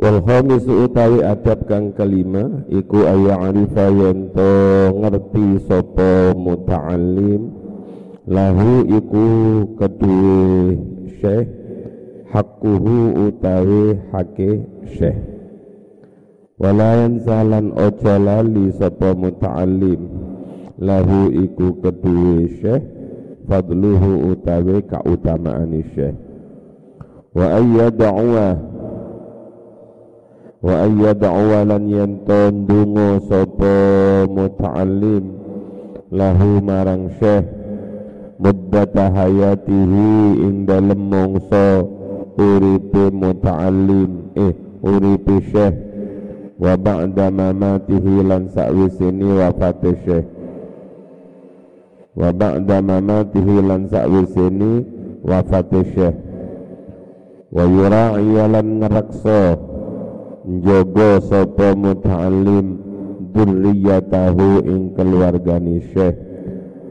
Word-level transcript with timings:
Wal 0.00 0.24
khamis 0.24 0.64
utawi 0.64 1.20
adab 1.20 1.68
kang 1.68 1.92
kelima 1.92 2.64
iku 2.72 3.04
arifa 3.04 3.92
yen 3.92 4.32
to 4.32 4.52
ngerti 4.96 5.60
sapa 5.68 6.32
muta'allim. 6.32 7.52
Lahu 8.24 8.88
iku 8.88 9.26
kedue 9.76 10.40
syekh 11.20 11.52
hakuhu 12.32 13.28
utawi 13.28 14.00
hake 14.08 14.64
syekh. 14.96 15.20
Wala 16.56 17.04
yansalan 17.04 17.68
ojo 17.76 18.14
lali 18.16 18.72
sapa 18.80 19.12
muta'allim. 19.12 20.00
Lahu 20.80 21.28
iku 21.28 21.76
kedue 21.84 22.48
syekh 22.56 22.88
fadluhu 23.44 24.32
utawi 24.32 24.80
kautamaan 24.88 25.76
syekh. 25.92 26.16
Wa 27.36 27.60
ayyad'uwa 27.60 28.69
wa 30.60 30.74
ayyad'u 30.84 31.64
lan 31.64 31.84
yanton 31.88 32.68
dungo 32.68 33.24
sapa 33.28 33.76
muta'allim 34.28 35.24
lahu 36.12 36.60
marang 36.60 37.08
syekh 37.16 37.48
muddata 38.40 39.12
hayatihi 39.12 40.40
ing 40.40 40.64
dalem 40.64 41.00
mangsa 41.08 41.84
uripe 42.40 43.12
muta'allim 43.12 44.32
eh 44.36 44.54
uripe 44.80 45.44
syekh. 45.52 45.76
Wa 46.60 46.76
ba'da 46.76 47.32
mamatihi 47.32 48.20
lan 48.20 48.52
sakwisini 48.52 49.28
wafate 49.32 49.96
syekh. 50.04 50.26
Wa 52.12 52.28
ba'da 52.36 52.84
mamatihi 52.84 53.64
lan 53.64 53.88
sakwisini 53.88 54.84
wafate 55.24 55.80
syekh. 55.96 56.16
Wa 57.48 57.64
yura'i 57.64 58.36
lan 58.44 58.66
ngeraksa 58.84 59.56
njogo 60.46 61.20
sapa 61.20 61.76
muta'allim 61.76 62.66
dzurriyyatahu 63.32 64.64
ing 64.64 64.82
keluargani 64.96 65.84
syekh. 65.92 66.16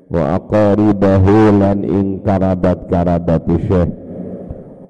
Wa 0.10 0.42
aqaribahu 0.42 1.54
lan 1.58 1.86
ing 1.86 2.26
karabat-karabat 2.26 3.46
syekh. 3.66 3.92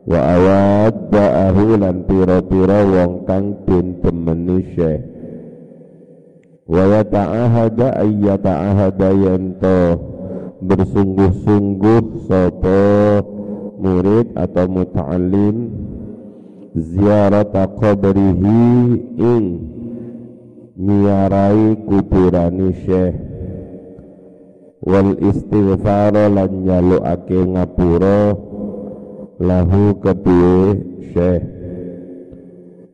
Wa 0.09 0.19
awadda'ahu 0.35 1.75
lan 1.79 2.07
pira-pira 2.07 2.79
wong 2.87 3.27
kang 3.27 3.63
den 3.67 3.99
temeni 3.99 4.63
syekh. 4.75 5.03
Wa 6.69 6.83
yata'ahada 6.85 7.97
ayyata'ahada 7.97 9.09
yanto 9.09 9.79
bersungguh-sungguh 10.59 12.27
sapa 12.27 12.79
murid 13.79 14.35
atau 14.35 14.65
muta'allim 14.67 15.55
ziarata 16.77 17.65
qabrihi 17.81 18.61
ing 19.17 19.45
nyiarai 20.77 21.75
kuburani 21.89 22.69
syekh. 22.85 23.17
Wal 24.79 25.17
istighfar 25.19 26.15
lan 26.15 26.63
nyalukake 26.63 27.35
ngapura 27.35 28.37
lahu 29.41 29.97
kedue 29.99 30.61
syekh? 31.11 31.43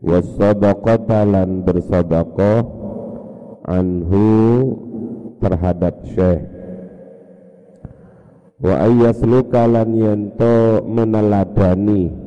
Was 0.06 0.26
sadaqata 0.38 1.26
lan 1.26 1.66
bersedekah 1.66 2.66
anhu 3.70 4.26
terhadap 5.44 5.96
syekh. 6.10 6.42
Wa 8.56 8.88
ayyasluka 8.88 9.68
lan 9.68 9.94
yento 9.94 10.80
meneladani 10.90 12.25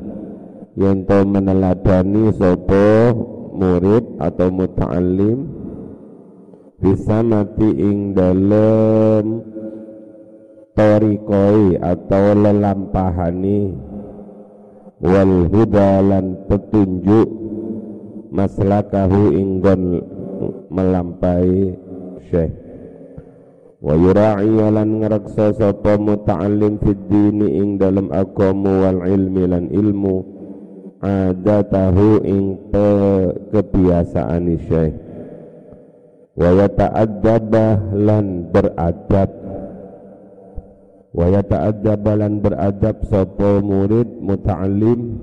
yang 0.79 1.03
to 1.03 1.27
meneladani 1.27 2.31
sopo 2.31 3.11
murid 3.51 4.15
atau 4.15 4.47
muta'allim 4.47 5.43
bisa 6.79 7.19
mati 7.19 7.67
ing 7.67 8.15
dalam 8.15 9.43
torikoi 10.71 11.75
atau 11.83 12.31
lelampahani. 12.31 13.75
Wal 14.99 15.47
hudalan 15.51 16.47
petunjuk 16.47 17.27
maslakahu 18.31 19.35
inggon 19.35 19.99
melampai 20.71 21.75
syekh. 22.31 22.51
Wa 23.79 23.95
yura'i 23.95 24.47
lan 24.47 25.03
ngreksa 25.03 25.55
sapa 25.55 25.95
muta'allim 25.99 26.83
fid 26.83 26.99
dini 27.07 27.63
ing 27.63 27.79
dalam 27.79 28.11
agama 28.11 28.87
wal 28.87 29.07
ilmi 29.07 29.43
lan 29.47 29.71
ilmu 29.71 30.38
adatahu 30.99 32.23
ing 32.27 32.71
kebiasaan 33.51 34.45
syekh. 34.67 34.95
Wa 36.39 36.55
yata'addabah 36.55 37.99
lan 37.99 38.47
beradab. 38.51 39.31
Wa 41.11 41.25
yata'addabah 41.27 42.15
lan 42.15 42.39
beradab 42.39 43.03
sapa 43.07 43.59
murid 43.59 44.07
muta'allim 44.23 45.19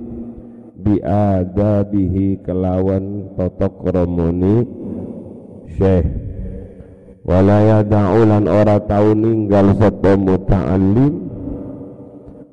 bi 0.77 1.01
adabihi 1.01 2.45
kelawan 2.45 3.33
totok 3.33 3.89
romoni 3.89 4.61
syekh. 5.73 6.05
Wala 7.27 7.81
yada'u 7.81 8.23
lan 8.23 8.45
ora 8.45 8.77
tau 8.85 9.11
ninggal 9.17 9.73
sapa 9.77 10.13
muta'allim. 10.15 11.27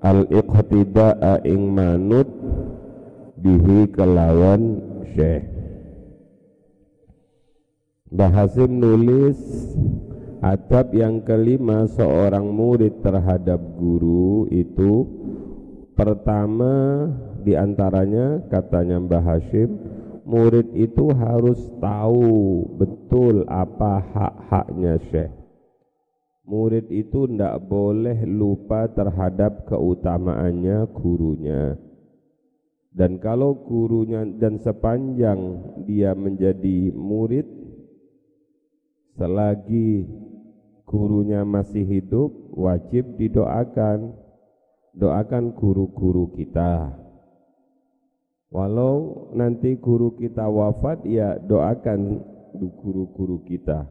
Al 0.04 0.28
iqtida'a 0.28 1.40
ing 1.48 1.72
manut 1.72 2.28
bihi 3.44 3.92
kelawan 3.92 4.80
syekh. 5.12 5.44
Bahasim 8.08 8.80
nulis 8.80 9.36
adab 10.40 10.96
yang 10.96 11.20
kelima 11.20 11.84
seorang 11.92 12.48
murid 12.48 13.04
terhadap 13.04 13.60
guru 13.76 14.48
itu 14.48 15.04
pertama 15.92 17.04
di 17.44 17.52
antaranya 17.52 18.48
katanya 18.48 18.96
Mbah 18.96 19.20
Hashim 19.20 19.76
murid 20.24 20.72
itu 20.72 21.12
harus 21.12 21.60
tahu 21.84 22.64
betul 22.80 23.44
apa 23.44 24.00
hak-haknya 24.08 24.96
syekh. 25.12 25.32
Murid 26.48 26.88
itu 26.88 27.28
tidak 27.28 27.60
boleh 27.68 28.24
lupa 28.24 28.88
terhadap 28.88 29.68
keutamaannya 29.68 30.88
gurunya 30.96 31.76
dan 32.94 33.18
kalau 33.18 33.58
gurunya 33.66 34.22
dan 34.38 34.62
sepanjang 34.62 35.58
dia 35.82 36.14
menjadi 36.14 36.94
murid 36.94 37.44
selagi 39.18 40.06
gurunya 40.86 41.42
masih 41.42 41.82
hidup 41.82 42.30
wajib 42.54 43.18
didoakan. 43.18 44.22
Doakan 44.94 45.58
guru-guru 45.58 46.30
kita. 46.38 46.94
Walau 48.54 49.26
nanti 49.34 49.74
guru 49.74 50.14
kita 50.14 50.46
wafat 50.46 51.02
ya 51.02 51.34
doakan 51.42 52.22
guru-guru 52.54 53.42
kita. 53.42 53.90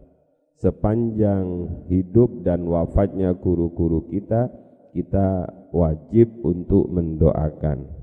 Sepanjang 0.55 1.67
hidup 1.91 2.47
dan 2.47 2.63
wafatnya 2.63 3.35
guru-guru 3.35 4.07
kita 4.07 4.47
kita 4.95 5.51
wajib 5.75 6.39
untuk 6.39 6.87
mendoakan 6.87 8.02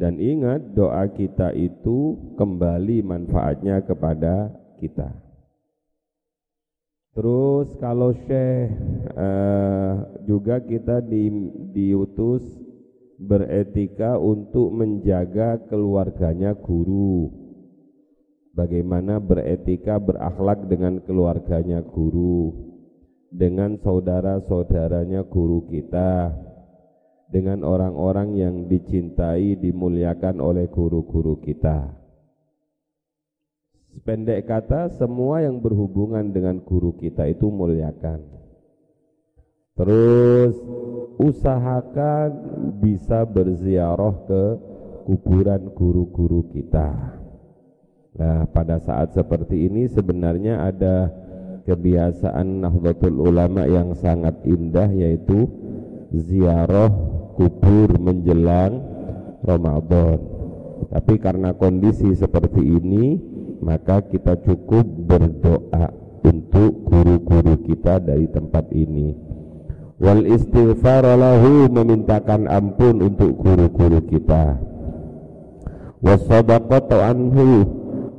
dan 0.00 0.16
ingat 0.16 0.72
doa 0.72 1.04
kita 1.12 1.52
itu 1.52 2.16
kembali 2.40 3.04
manfaatnya 3.04 3.84
kepada 3.84 4.48
kita. 4.80 5.12
Terus 7.12 7.68
kalau 7.76 8.16
syekh 8.24 8.72
eh, 9.12 9.92
juga 10.24 10.64
kita 10.64 11.04
di, 11.04 11.28
diutus 11.76 12.40
beretika 13.20 14.16
untuk 14.16 14.72
menjaga 14.72 15.60
keluarganya 15.68 16.56
guru. 16.56 17.28
Bagaimana 18.56 19.20
beretika 19.20 20.00
berakhlak 20.00 20.64
dengan 20.64 21.04
keluarganya 21.04 21.84
guru, 21.84 22.56
dengan 23.28 23.76
saudara-saudaranya 23.78 25.28
guru 25.28 25.68
kita 25.68 26.32
dengan 27.30 27.62
orang-orang 27.62 28.34
yang 28.34 28.54
dicintai, 28.66 29.54
dimuliakan 29.54 30.42
oleh 30.42 30.66
guru-guru 30.66 31.38
kita. 31.38 31.94
Pendek 34.02 34.50
kata, 34.50 34.90
semua 34.98 35.42
yang 35.42 35.62
berhubungan 35.62 36.34
dengan 36.34 36.58
guru 36.62 36.94
kita 36.98 37.30
itu 37.30 37.46
muliakan. 37.50 38.22
Terus 39.78 40.58
usahakan 41.16 42.30
bisa 42.82 43.22
berziarah 43.26 44.14
ke 44.26 44.44
kuburan 45.06 45.70
guru-guru 45.74 46.50
kita. 46.50 47.16
Nah, 48.10 48.44
pada 48.50 48.82
saat 48.82 49.14
seperti 49.14 49.70
ini 49.70 49.86
sebenarnya 49.86 50.66
ada 50.66 51.08
kebiasaan 51.64 52.66
Nahdlatul 52.66 53.22
Ulama 53.22 53.64
yang 53.70 53.94
sangat 53.94 54.42
indah 54.44 54.90
yaitu 54.90 55.46
ziarah 56.10 56.90
kubur 57.40 57.96
menjelang 57.96 58.84
Ramadan 59.40 60.20
Tapi 60.92 61.16
karena 61.20 61.56
kondisi 61.56 62.12
seperti 62.16 62.60
ini, 62.60 63.20
maka 63.60 64.00
kita 64.04 64.36
cukup 64.44 64.84
berdoa 64.84 65.92
untuk 66.24 66.88
guru-guru 66.88 67.60
kita 67.68 68.00
dari 68.00 68.24
tempat 68.32 68.68
ini. 68.72 69.12
Wal 70.00 70.24
istighfar 70.24 71.04
lahu 71.04 71.68
memintakan 71.68 72.48
ampun 72.48 73.04
untuk 73.04 73.36
guru-guru 73.38 74.00
kita. 74.08 74.56
Wasadaqatu 76.00 76.96
anhu 76.96 77.48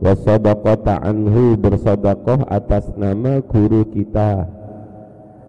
wasadaqata 0.06 1.02
anhu 1.02 1.58
bersedekah 1.58 2.46
atas 2.46 2.94
nama 2.94 3.42
guru 3.42 3.90
kita 3.90 4.46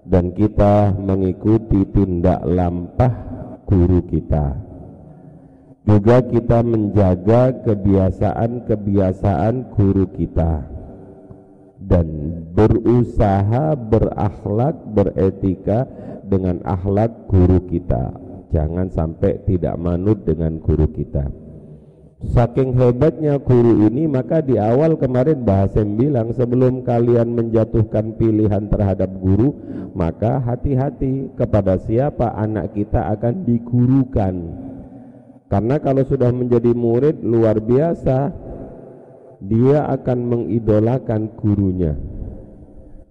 dan 0.09 0.33
kita 0.33 0.97
mengikuti 0.97 1.85
tindak 1.93 2.41
lampah 2.49 3.32
guru 3.73 4.05
kita. 4.05 4.53
Juga 5.89 6.21
kita 6.21 6.61
menjaga 6.61 7.57
kebiasaan-kebiasaan 7.65 9.73
guru 9.73 10.13
kita. 10.13 10.69
Dan 11.83 12.07
berusaha 12.53 13.75
berakhlak 13.75 14.77
beretika 14.93 15.89
dengan 16.29 16.61
akhlak 16.69 17.33
guru 17.33 17.65
kita. 17.67 18.13
Jangan 18.53 18.93
sampai 18.93 19.41
tidak 19.49 19.81
manut 19.81 20.29
dengan 20.29 20.61
guru 20.61 20.85
kita 20.93 21.42
saking 22.31 22.79
hebatnya 22.79 23.43
guru 23.43 23.91
ini 23.91 24.07
maka 24.07 24.39
di 24.39 24.55
awal 24.55 24.95
kemarin 24.95 25.43
Bahasem 25.43 25.99
bilang 25.99 26.31
sebelum 26.31 26.87
kalian 26.87 27.35
menjatuhkan 27.35 28.15
pilihan 28.15 28.71
terhadap 28.71 29.11
guru 29.19 29.59
maka 29.99 30.39
hati-hati 30.39 31.35
kepada 31.35 31.83
siapa 31.83 32.31
anak 32.39 32.79
kita 32.79 33.11
akan 33.19 33.43
digurukan 33.43 34.35
karena 35.53 35.77
kalau 35.85 36.01
sudah 36.09 36.33
menjadi 36.33 36.73
murid 36.73 37.21
luar 37.21 37.61
biasa, 37.61 38.33
dia 39.45 39.85
akan 39.85 40.19
mengidolakan 40.25 41.29
gurunya. 41.37 41.93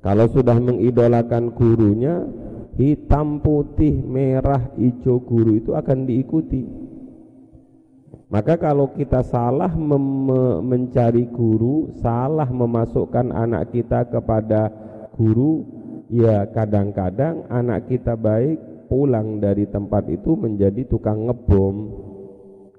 Kalau 0.01 0.25
sudah 0.25 0.57
mengidolakan 0.57 1.53
gurunya, 1.53 2.25
hitam, 2.81 3.45
putih, 3.45 3.93
merah, 4.01 4.73
hijau 4.73 5.21
guru 5.21 5.61
itu 5.61 5.77
akan 5.77 6.09
diikuti. 6.09 6.65
Maka 8.31 8.55
kalau 8.55 8.95
kita 8.95 9.27
salah 9.27 9.75
mencari 10.63 11.27
guru, 11.27 11.91
salah 11.99 12.47
memasukkan 12.47 13.27
anak 13.27 13.75
kita 13.75 14.07
kepada 14.07 14.71
guru, 15.19 15.67
ya 16.07 16.47
kadang-kadang 16.47 17.43
anak 17.51 17.91
kita 17.91 18.15
baik 18.15 18.87
pulang 18.87 19.43
dari 19.43 19.67
tempat 19.67 20.07
itu 20.07 20.39
menjadi 20.39 20.87
tukang 20.87 21.27
ngebom 21.27 21.91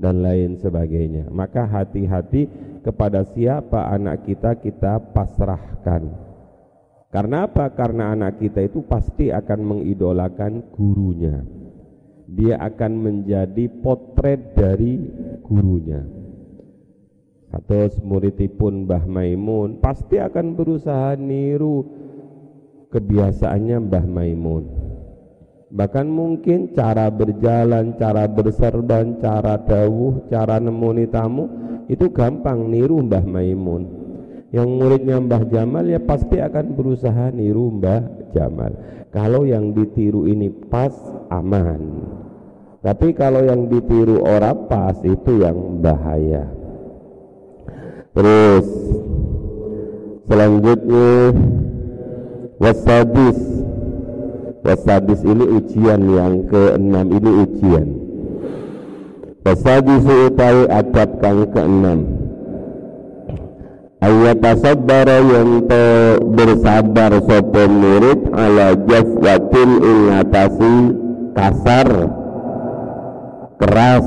dan 0.01 0.25
lain 0.25 0.57
sebagainya. 0.57 1.29
Maka 1.29 1.69
hati-hati 1.69 2.49
kepada 2.81 3.29
siapa 3.37 3.93
anak 3.93 4.25
kita 4.25 4.57
kita 4.57 5.05
pasrahkan. 5.13 6.33
Karena 7.13 7.45
apa? 7.45 7.69
Karena 7.77 8.17
anak 8.17 8.41
kita 8.41 8.65
itu 8.65 8.89
pasti 8.89 9.29
akan 9.29 9.61
mengidolakan 9.69 10.73
gurunya. 10.73 11.45
Dia 12.33 12.57
akan 12.57 12.93
menjadi 12.97 13.69
potret 13.85 14.57
dari 14.57 14.97
gurunya. 15.45 16.01
Atau 17.53 17.93
muridipun 18.01 18.89
Mbah 18.89 19.05
Maimun 19.05 19.77
pasti 19.85 20.17
akan 20.17 20.57
berusaha 20.57 21.13
niru 21.21 21.85
kebiasaannya 22.89 23.77
Mbah 23.77 24.07
Maimun 24.09 24.65
Bahkan 25.73 26.05
mungkin 26.05 26.77
cara 26.77 27.09
berjalan, 27.09 27.97
cara 27.97 28.29
berserban, 28.29 29.17
cara 29.25 29.57
dawuh, 29.57 30.29
cara 30.29 30.61
nemuni 30.61 31.09
tamu 31.09 31.49
itu 31.89 32.13
gampang 32.13 32.69
niru 32.69 33.01
Mbah 33.01 33.25
Maimun. 33.25 33.83
Yang 34.53 34.69
muridnya 34.69 35.17
Mbah 35.17 35.49
Jamal 35.49 35.89
ya 35.89 35.97
pasti 35.97 36.37
akan 36.45 36.77
berusaha 36.77 37.33
niru 37.33 37.73
Mbah 37.81 38.33
Jamal. 38.37 38.77
Kalau 39.09 39.49
yang 39.49 39.73
ditiru 39.73 40.29
ini 40.29 40.53
pas 40.69 40.93
aman. 41.33 42.21
Tapi 42.83 43.15
kalau 43.15 43.47
yang 43.47 43.71
ditiru 43.71 44.27
orang 44.27 44.67
pas 44.67 44.99
itu 45.07 45.39
yang 45.39 45.79
bahaya. 45.79 46.51
Terus 48.13 48.67
selanjutnya 50.27 51.31
wasadis 52.59 53.63
Wasadis 54.63 55.27
ini 55.27 55.43
ujian 55.43 56.07
yang 56.07 56.47
keenam 56.47 57.11
ini 57.11 57.31
ujian. 57.43 57.87
Wasadis 59.43 60.07
utawi 60.07 60.71
adab 60.71 61.19
kang 61.19 61.51
keenam. 61.51 62.07
Ayat 63.99 64.39
tasabbara 64.39 65.19
yang 65.19 65.67
to 65.67 65.83
bersabar 66.31 67.11
sopo 67.27 67.63
murid 67.71 68.31
ala 68.35 68.79
jafwatin 68.87 69.71
ingatasi 69.83 70.75
kasar 71.35 71.91
keras. 73.63 74.07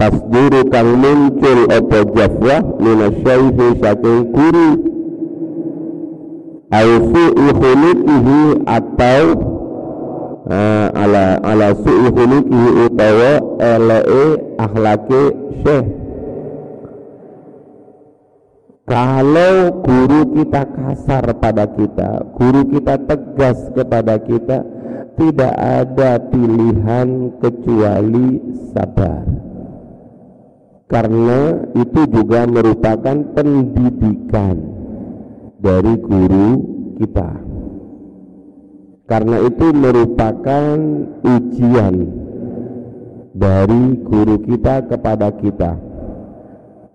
Tasdiru 0.00 0.64
kang 0.72 0.96
muncul 0.96 1.68
opo 1.68 1.98
jafwah 2.16 2.64
minasyaihi 2.80 3.66
saking 3.84 4.32
guru. 4.32 4.68
Ausu 6.72 7.24
khuluqihi 7.36 8.40
atau 8.64 9.24
uh, 10.48 10.88
ala 10.96 11.36
ala 11.44 11.68
su'i 11.84 12.08
khuluqihi 12.08 12.68
utawa 12.88 13.32
eleke 13.60 14.24
akhlake 14.56 15.22
syekh 15.60 15.99
kalau 18.90 19.86
guru 19.86 20.34
kita 20.34 20.66
kasar 20.66 21.30
pada 21.38 21.70
kita, 21.70 22.26
guru 22.34 22.66
kita 22.74 22.98
tegas 23.06 23.70
kepada 23.70 24.18
kita, 24.18 24.66
tidak 25.14 25.54
ada 25.54 26.18
pilihan 26.26 27.38
kecuali 27.38 28.42
sabar. 28.74 29.22
Karena 30.90 31.70
itu 31.78 32.02
juga 32.10 32.50
merupakan 32.50 33.14
pendidikan 33.30 34.58
dari 35.62 35.94
guru 36.02 36.50
kita 36.98 37.30
karena 39.10 39.42
itu 39.42 39.66
merupakan 39.74 40.78
ujian 41.26 41.94
dari 43.34 43.82
guru 44.06 44.38
kita 44.46 44.86
kepada 44.86 45.34
kita 45.34 45.89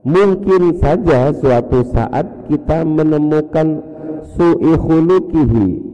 mungkin 0.05 0.77
saja 0.77 1.33
suatu 1.33 1.81
saat 1.89 2.47
kita 2.47 2.85
menemukan 2.85 3.81
su'i 4.37 4.73
khulukihi 4.77 5.85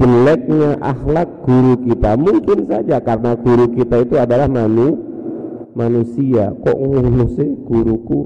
jeleknya 0.00 0.80
akhlak 0.80 1.28
guru 1.44 1.76
kita. 1.84 2.16
Mungkin 2.16 2.58
saja 2.64 2.96
karena 3.04 3.36
guru 3.36 3.68
kita 3.76 3.96
itu 4.00 4.16
adalah 4.16 4.48
manu, 4.48 4.96
manusia. 5.76 6.56
Kok 6.56 6.78
ngurus 6.80 7.36
sih 7.36 7.50
guruku? 7.68 8.22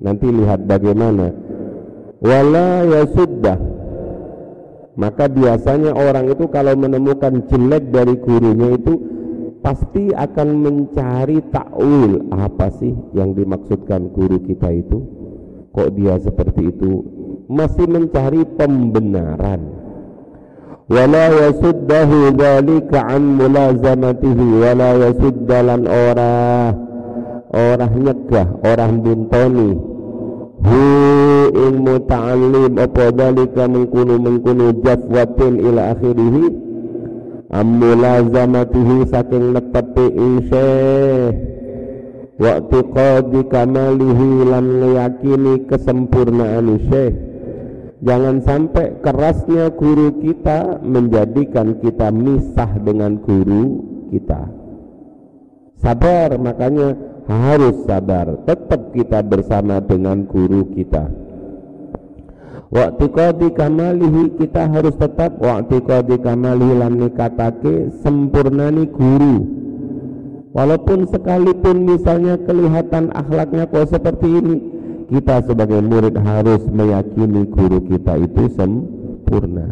Nanti 0.00 0.32
lihat 0.32 0.64
bagaimana. 0.64 1.28
Wala 2.24 2.88
yasuddah. 2.88 3.60
Maka 4.96 5.28
biasanya 5.28 5.96
orang 5.96 6.32
itu 6.32 6.44
kalau 6.48 6.76
menemukan 6.76 7.44
jelek 7.48 7.92
dari 7.92 8.16
gurunya 8.20 8.76
itu 8.76 9.19
pasti 9.60 10.12
akan 10.12 10.48
mencari 10.60 11.40
takwil. 11.52 12.28
Apa 12.32 12.68
sih 12.80 12.92
yang 13.16 13.32
dimaksudkan 13.36 14.12
guru 14.12 14.40
kita 14.44 14.72
itu? 14.74 14.98
Kok 15.70 15.88
dia 15.94 16.18
seperti 16.18 16.74
itu? 16.74 16.92
Masih 17.46 17.86
mencari 17.86 18.42
pembenaran. 18.58 19.60
Wala 20.90 21.30
yasuddahu 21.30 22.34
dzalika 22.34 23.06
an 23.06 23.22
mulazamatihi. 23.38 24.46
Wala 24.58 24.90
yasuddalan 24.98 25.86
orang 25.86 26.90
orang 27.50 27.92
nyegah 27.98 28.48
orang 28.62 29.02
buntoni 29.02 29.70
hu 30.62 30.84
ing 31.50 31.74
muta'allim 31.82 32.78
apa 32.78 33.10
dalika 33.10 33.66
mengkunu 33.66 34.22
mengkunu 34.22 34.66
jafwatin 34.86 35.58
ila 35.58 35.96
akhirih 35.96 36.69
amulazamatihi 37.50 39.10
saking 39.10 39.50
netepi 39.58 40.06
ing 40.14 40.34
syekh 40.46 41.34
wa 42.38 42.62
tiqadi 42.70 43.40
kamalihi 43.50 44.28
lan 44.46 44.66
meyakini 44.78 45.66
kesempurnaan 45.66 46.78
syekh 46.86 47.14
jangan 48.06 48.38
sampai 48.46 49.02
kerasnya 49.02 49.74
guru 49.74 50.22
kita 50.22 50.78
menjadikan 50.80 51.76
kita 51.82 52.08
misah 52.08 52.70
dengan 52.80 53.20
guru 53.20 53.84
kita. 54.08 54.48
Sabar 55.80 56.36
makanya 56.40 56.96
harus 57.28 57.84
sabar. 57.84 58.40
Tetap 58.48 58.92
kita 58.96 59.20
bersama 59.24 59.80
dengan 59.84 60.24
guru 60.24 60.72
kita 60.76 61.19
waktu 62.70 63.04
kodi 63.10 63.48
kamalihi 63.52 64.38
kita 64.38 64.70
harus 64.70 64.94
tetap 64.94 65.36
waktu 65.42 65.82
kodi 65.82 66.16
kamalihi 66.22 66.74
lan 66.78 67.02
nikatake 67.02 67.90
sempurnani 68.00 68.86
guru. 68.90 69.58
Walaupun 70.50 71.06
sekalipun 71.06 71.86
misalnya 71.86 72.34
kelihatan 72.42 73.14
akhlaknya 73.14 73.70
kok 73.70 73.86
seperti 73.86 74.26
ini 74.26 74.56
kita 75.10 75.46
sebagai 75.46 75.78
murid 75.78 76.18
harus 76.18 76.66
meyakini 76.70 77.46
guru 77.46 77.82
kita 77.86 78.18
itu 78.18 78.50
sempurna. 78.58 79.70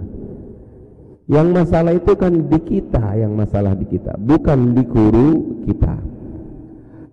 Yang 1.28 1.48
masalah 1.50 1.92
itu 1.92 2.12
kan 2.14 2.32
di 2.46 2.58
kita 2.62 3.04
yang 3.18 3.36
masalah 3.36 3.76
di 3.76 3.84
kita 3.84 4.16
bukan 4.16 4.72
di 4.72 4.82
guru 4.86 5.28
kita 5.68 6.17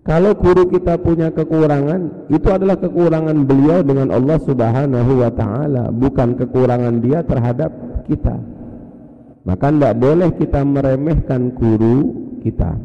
kalau 0.06 0.38
guru 0.38 0.70
kita 0.70 1.02
punya 1.02 1.34
kekurangan, 1.34 2.30
itu 2.30 2.46
adalah 2.46 2.78
kekurangan 2.78 3.42
beliau 3.42 3.82
dengan 3.82 4.14
Allah 4.14 4.38
Subhanahu 4.38 5.12
wa 5.18 5.30
taala, 5.34 5.90
bukan 5.90 6.38
kekurangan 6.38 7.02
dia 7.02 7.26
terhadap 7.26 7.74
kita. 8.06 8.38
Maka 9.42 9.74
tidak 9.74 9.94
boleh 9.98 10.30
kita 10.38 10.62
meremehkan 10.62 11.50
guru 11.58 12.14
kita. 12.38 12.78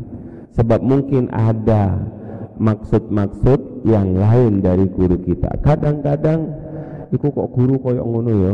Sebab 0.58 0.82
mungkin 0.82 1.30
ada 1.30 2.10
maksud-maksud 2.58 3.86
yang 3.86 4.18
lain 4.18 4.66
dari 4.66 4.90
guru 4.90 5.22
kita. 5.22 5.62
Kadang-kadang 5.62 6.50
iku 7.14 7.30
kok 7.30 7.54
guru 7.54 7.78
koyok 7.86 8.06
ngono 8.06 8.32
ya. 8.34 8.54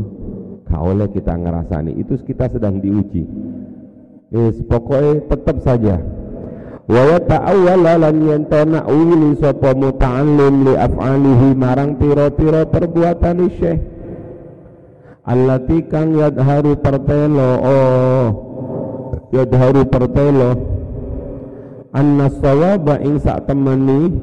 Gak 0.67 0.83
oleh 0.83 1.07
kita 1.15 1.39
ngerasani, 1.39 1.95
itu 1.95 2.19
kita 2.27 2.51
sedang 2.51 2.83
diuji. 2.83 3.24
Yes, 4.27 4.59
pokoknya 4.67 5.24
tetap 5.31 5.63
saja 5.63 6.03
wa 6.88 7.01
yata'awwala 7.03 7.94
lan 8.00 8.15
yento 8.24 8.63
nakwili 8.63 9.36
sapa 9.44 9.75
muta'allim 9.75 10.72
li 10.72 10.74
af'alihi 10.79 11.48
marang 11.51 12.00
pira-pira 12.00 12.63
perbuatan 12.63 13.38
syekh. 13.60 13.84
Allati 15.27 15.84
kang 15.91 16.15
yadharu 16.15 16.79
pertelo 16.79 17.50
oh 17.60 18.25
yadharu 19.36 19.84
pertelo. 19.91 20.51
Anna 21.91 22.32
sawaba 22.39 23.03
ing 23.03 23.20
sak 23.20 23.44
temani 23.51 24.15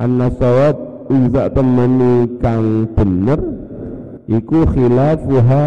anna 0.00 0.32
sawab 0.40 0.76
ing 1.12 1.28
sak 1.28 1.52
temani 1.52 2.40
kang 2.40 2.88
bener 2.96 3.40
iku 4.24 4.64
khilafuha 4.72 5.64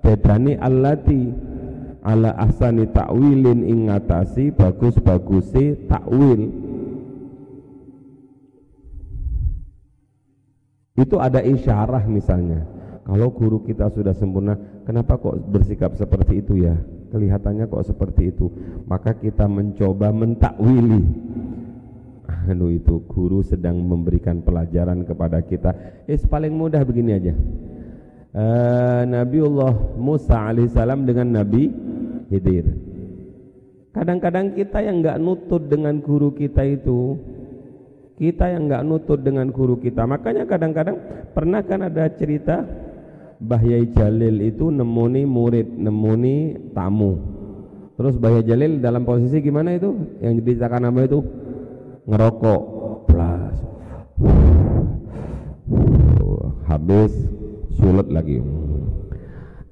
bedani 0.00 0.56
allati 0.56 1.51
ala 2.02 2.34
ahsani 2.34 2.90
takwilin 2.90 3.62
ing 3.62 3.88
ngatasi 3.88 4.50
bagus-bagusi 4.52 5.86
takwil. 5.86 6.50
Itu 10.98 11.16
ada 11.22 11.40
isyarah 11.40 12.04
misalnya. 12.10 12.66
Kalau 13.02 13.34
guru 13.34 13.66
kita 13.66 13.90
sudah 13.90 14.14
sempurna 14.14 14.54
kenapa 14.86 15.18
kok 15.18 15.34
bersikap 15.50 15.98
seperti 15.98 16.42
itu 16.42 16.62
ya? 16.62 16.74
Kelihatannya 17.10 17.66
kok 17.66 17.86
seperti 17.86 18.30
itu. 18.30 18.46
Maka 18.86 19.18
kita 19.18 19.50
mencoba 19.50 20.14
mentakwili. 20.14 21.02
Anu 22.42 22.74
itu 22.74 23.02
guru 23.06 23.42
sedang 23.46 23.78
memberikan 23.78 24.42
pelajaran 24.42 25.06
kepada 25.06 25.42
kita. 25.42 26.02
Eh 26.10 26.18
paling 26.18 26.54
mudah 26.54 26.82
begini 26.82 27.10
aja. 27.14 27.34
Uh, 28.32 29.04
Nabiullah 29.04 30.00
Musa 30.00 30.40
alaihissalam 30.40 31.04
dengan 31.04 31.36
Nabi 31.36 31.68
Khidir. 32.32 32.64
Kadang-kadang 33.92 34.56
kita 34.56 34.80
yang 34.80 35.04
nggak 35.04 35.20
nutut 35.20 35.68
dengan 35.68 36.00
guru 36.00 36.32
kita 36.32 36.64
itu, 36.64 37.20
kita 38.16 38.48
yang 38.48 38.72
nggak 38.72 38.88
nutut 38.88 39.20
dengan 39.20 39.52
guru 39.52 39.76
kita. 39.76 40.08
Makanya 40.08 40.48
kadang-kadang 40.48 40.96
pernah 41.36 41.60
kan 41.60 41.84
ada 41.84 42.08
cerita 42.16 42.64
Bahyai 43.36 43.92
Jalil 43.92 44.48
itu 44.48 44.72
nemuni 44.72 45.28
murid, 45.28 45.76
nemuni 45.76 46.56
tamu. 46.72 47.20
Terus 48.00 48.16
Bahyai 48.16 48.48
Jalil 48.48 48.80
dalam 48.80 49.04
posisi 49.04 49.44
gimana 49.44 49.76
itu? 49.76 49.92
Yang 50.24 50.40
diceritakan 50.40 50.88
apa 50.88 51.00
itu? 51.04 51.20
Ngerokok. 52.08 52.62
Plus. 53.12 53.56
Habis 56.64 57.12
sulut 57.76 58.08
lagi 58.08 58.40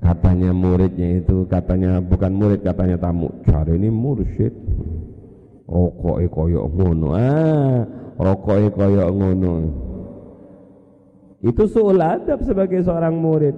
katanya 0.00 0.50
muridnya 0.50 1.20
itu 1.20 1.44
katanya 1.46 2.00
bukan 2.00 2.32
murid 2.32 2.60
katanya 2.64 2.96
tamu. 2.96 3.28
Cari 3.44 3.76
ini 3.76 3.88
mursyid. 3.92 4.52
Rokok 5.70 6.18
koyok 6.32 6.66
ngono. 6.74 7.08
Ah 7.14 7.86
rokok 8.18 8.74
koyok 8.74 9.10
ngono. 9.14 9.54
Itu 11.40 11.64
suul 11.70 12.00
adab 12.00 12.44
sebagai 12.44 12.84
seorang 12.84 13.16
murid. 13.16 13.56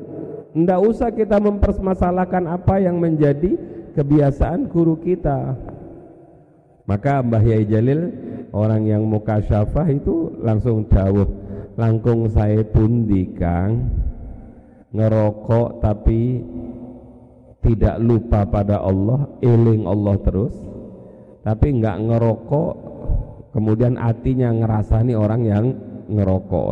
Tidak 0.53 0.81
usah 0.85 1.11
kita 1.11 1.41
mempermasalahkan 1.41 2.45
apa 2.47 2.79
yang 2.79 3.01
menjadi 3.01 3.57
kebiasaan 3.97 4.69
guru 4.69 5.01
kita. 5.01 5.57
Maka 6.85 7.25
Mbah 7.25 7.43
Yai 7.43 7.65
Jalil 7.65 8.11
orang 8.53 8.85
yang 8.85 9.03
muka 9.07 9.41
syafah 9.41 9.89
itu 9.89 10.35
langsung 10.45 10.85
jauh 10.91 11.25
langkung 11.79 12.29
saya 12.29 12.61
pundi 12.69 13.33
kang 13.33 13.89
ngerokok 14.93 15.69
tapi 15.81 16.45
tidak 17.63 17.97
lupa 18.03 18.45
pada 18.45 18.83
Allah, 18.83 19.31
eling 19.41 19.87
Allah 19.87 20.19
terus, 20.21 20.53
tapi 21.47 21.79
nggak 21.79 21.99
ngerokok, 22.11 22.73
kemudian 23.55 23.95
hatinya 23.97 24.51
ngerasani 24.51 25.15
orang 25.15 25.43
yang 25.47 25.65
ngerokok. 26.11 26.67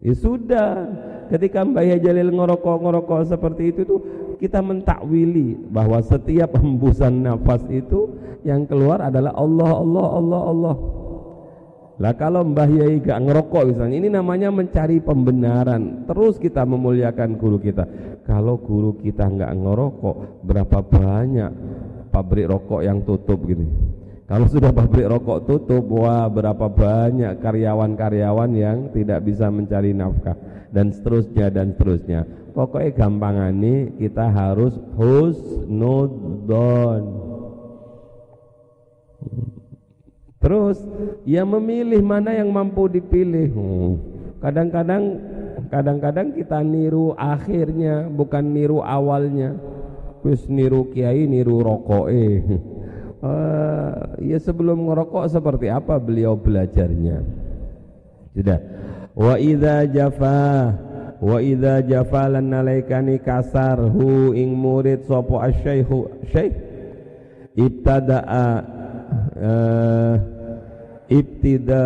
Ya 0.00 0.14
sudah, 0.16 0.88
ketika 1.28 1.60
Mbak 1.60 2.00
Jalil 2.00 2.32
ngerokok-ngerokok 2.32 3.20
seperti 3.28 3.68
itu 3.68 3.84
tuh 3.84 4.00
kita 4.40 4.64
mentakwili 4.64 5.52
bahwa 5.68 6.00
setiap 6.00 6.56
hembusan 6.56 7.20
nafas 7.20 7.60
itu 7.68 8.16
yang 8.40 8.64
keluar 8.64 9.04
adalah 9.04 9.36
Allah, 9.36 9.72
Allah, 9.76 10.06
Allah, 10.16 10.40
Allah. 10.48 10.76
Lah 12.00 12.16
kalau 12.16 12.48
Mbah 12.48 12.72
Yai 12.72 13.04
gak 13.04 13.20
ngerokok 13.28 13.76
misalnya, 13.76 13.96
ini 14.00 14.08
namanya 14.08 14.48
mencari 14.48 15.04
pembenaran. 15.04 16.08
Terus 16.08 16.40
kita 16.40 16.64
memuliakan 16.64 17.36
guru 17.36 17.60
kita. 17.60 17.84
Kalau 18.24 18.56
guru 18.56 18.96
kita 18.96 19.28
nggak 19.28 19.52
ngerokok, 19.52 20.40
berapa 20.40 20.80
banyak 20.80 21.52
pabrik 22.08 22.48
rokok 22.48 22.80
yang 22.80 23.04
tutup 23.04 23.44
gini. 23.44 23.68
Kalau 24.24 24.48
sudah 24.48 24.72
pabrik 24.72 25.10
rokok 25.10 25.44
tutup, 25.44 25.84
wah 25.90 26.30
berapa 26.30 26.70
banyak 26.70 27.42
karyawan-karyawan 27.42 28.50
yang 28.54 28.94
tidak 28.94 29.26
bisa 29.26 29.50
mencari 29.50 29.90
nafkah 29.92 30.38
dan 30.70 30.94
seterusnya 30.94 31.50
dan 31.50 31.74
seterusnya. 31.74 32.22
Pokoknya 32.54 32.94
gampangan 32.94 33.50
ini 33.58 33.98
kita 33.98 34.30
harus 34.30 34.78
husnudon. 34.96 37.02
Terus 40.40 40.80
yang 41.28 41.52
memilih 41.52 42.00
mana 42.00 42.32
yang 42.32 42.48
mampu 42.48 42.88
dipilih. 42.88 43.52
Hmm. 43.52 43.92
Kadang-kadang 44.40 45.04
kadang-kadang 45.68 46.32
kita 46.32 46.64
niru 46.64 47.12
akhirnya 47.12 48.08
bukan 48.08 48.44
niru 48.48 48.80
awalnya. 48.80 49.52
Wis 50.24 50.48
niru 50.48 50.88
kiai 50.92 51.28
niru 51.28 51.60
rokok 51.60 52.08
eh. 52.16 52.40
Uh, 53.20 54.16
ya 54.24 54.40
sebelum 54.40 54.88
ngerokok 54.88 55.28
seperti 55.28 55.68
apa 55.68 56.00
beliau 56.00 56.40
belajarnya. 56.40 57.20
Sudah. 58.32 58.60
Wa 59.12 59.36
idza 59.36 59.84
jafa 59.92 60.72
wa 61.20 61.36
idza 61.36 61.84
jafa 61.84 62.32
lan 62.32 62.48
nalaikani 62.48 63.20
kasar 63.20 63.76
hu 63.76 64.32
ing 64.32 64.56
murid 64.56 65.04
sapa 65.04 65.52
asyaikhu 65.52 66.24
syekh 66.32 66.56
ibtadaa 67.60 68.79
uh, 69.38 70.14
ibtida 71.10 71.84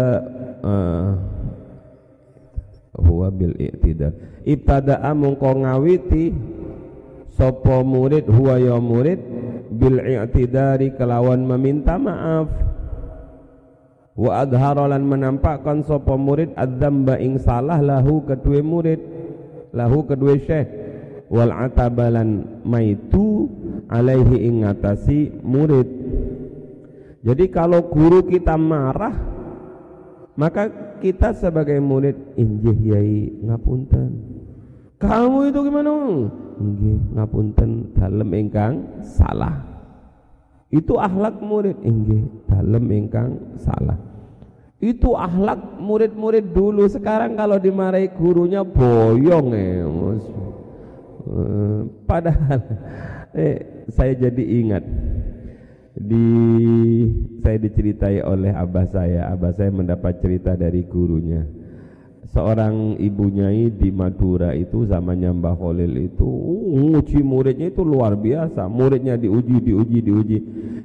uh, 0.61 1.11
huwa 2.95 3.29
bil 3.33 3.57
i'tida 3.59 4.15
ibtada 4.45 5.01
mungko 5.15 5.51
ngawiti 5.65 6.31
sapa 7.35 7.83
murid 7.83 8.31
huwa 8.31 8.61
ya 8.63 8.79
murid 8.79 9.19
bil 9.75 9.99
i'tidari 9.99 10.95
kelawan 10.95 11.43
meminta 11.43 11.99
maaf. 11.99 12.51
Wa 14.15 14.47
adhara 14.47 14.87
lan 14.87 15.03
menampakkan 15.11 15.83
sapa 15.83 16.15
murid 16.15 16.55
adzamba 16.55 17.19
ing 17.19 17.35
salah 17.43 17.83
lahu 17.83 18.23
kedua 18.23 18.63
murid 18.63 19.03
lahu 19.75 20.07
kedua 20.07 20.39
syekh. 20.39 20.71
Wal 21.27 21.51
atabalan 21.51 22.63
maitu 22.63 23.51
alaihi 23.91 24.47
ing 24.47 24.63
ngatasi 24.63 25.35
murid 25.43 25.89
jadi 27.25 27.49
kalau 27.49 27.81
guru 27.89 28.21
kita 28.29 28.53
marah, 28.61 29.17
maka 30.37 30.69
kita 31.01 31.33
sebagai 31.33 31.81
murid 31.81 32.37
injih 32.37 32.77
yai 32.85 33.33
ngapunten. 33.41 34.13
Kamu 35.01 35.49
itu 35.49 35.59
gimana? 35.65 35.93
Injih 36.61 37.01
ngapunten 37.17 37.97
dalam 37.97 38.29
engkang 38.29 39.01
salah. 39.01 39.57
Itu 40.69 41.01
akhlak 41.01 41.41
murid 41.41 41.81
injih 41.81 42.29
dalam 42.45 42.85
engkang 42.93 43.57
salah. 43.57 43.97
Itu 44.85 45.17
akhlak 45.17 45.81
murid-murid 45.81 46.53
dulu. 46.53 46.85
Sekarang 46.93 47.41
kalau 47.41 47.57
dimarahi 47.57 48.13
gurunya 48.13 48.61
boyong 48.61 49.49
ya. 49.57 49.89
Padahal 52.05 52.61
eh, 53.33 53.89
saya 53.89 54.13
jadi 54.13 54.45
ingat 54.61 54.85
di 55.95 56.27
saya 57.39 57.59
diceritai 57.63 58.19
oleh 58.27 58.51
abah 58.51 58.87
saya. 58.91 59.31
Abah 59.31 59.55
saya 59.55 59.71
mendapat 59.71 60.19
cerita 60.19 60.59
dari 60.59 60.83
gurunya. 60.83 61.47
Seorang 62.35 62.99
ibu 62.99 63.31
nyai 63.31 63.71
di 63.71 63.95
Madura 63.95 64.59
itu 64.59 64.83
zamannya 64.91 65.31
Mbah 65.39 65.55
Khalil 65.55 65.95
itu 66.03 66.27
uh, 66.27 66.99
uji 66.99 67.23
muridnya 67.23 67.71
itu 67.71 67.87
luar 67.87 68.19
biasa. 68.19 68.67
Muridnya 68.67 69.15
diuji 69.15 69.63
diuji 69.63 69.99
diuji. 70.03 70.39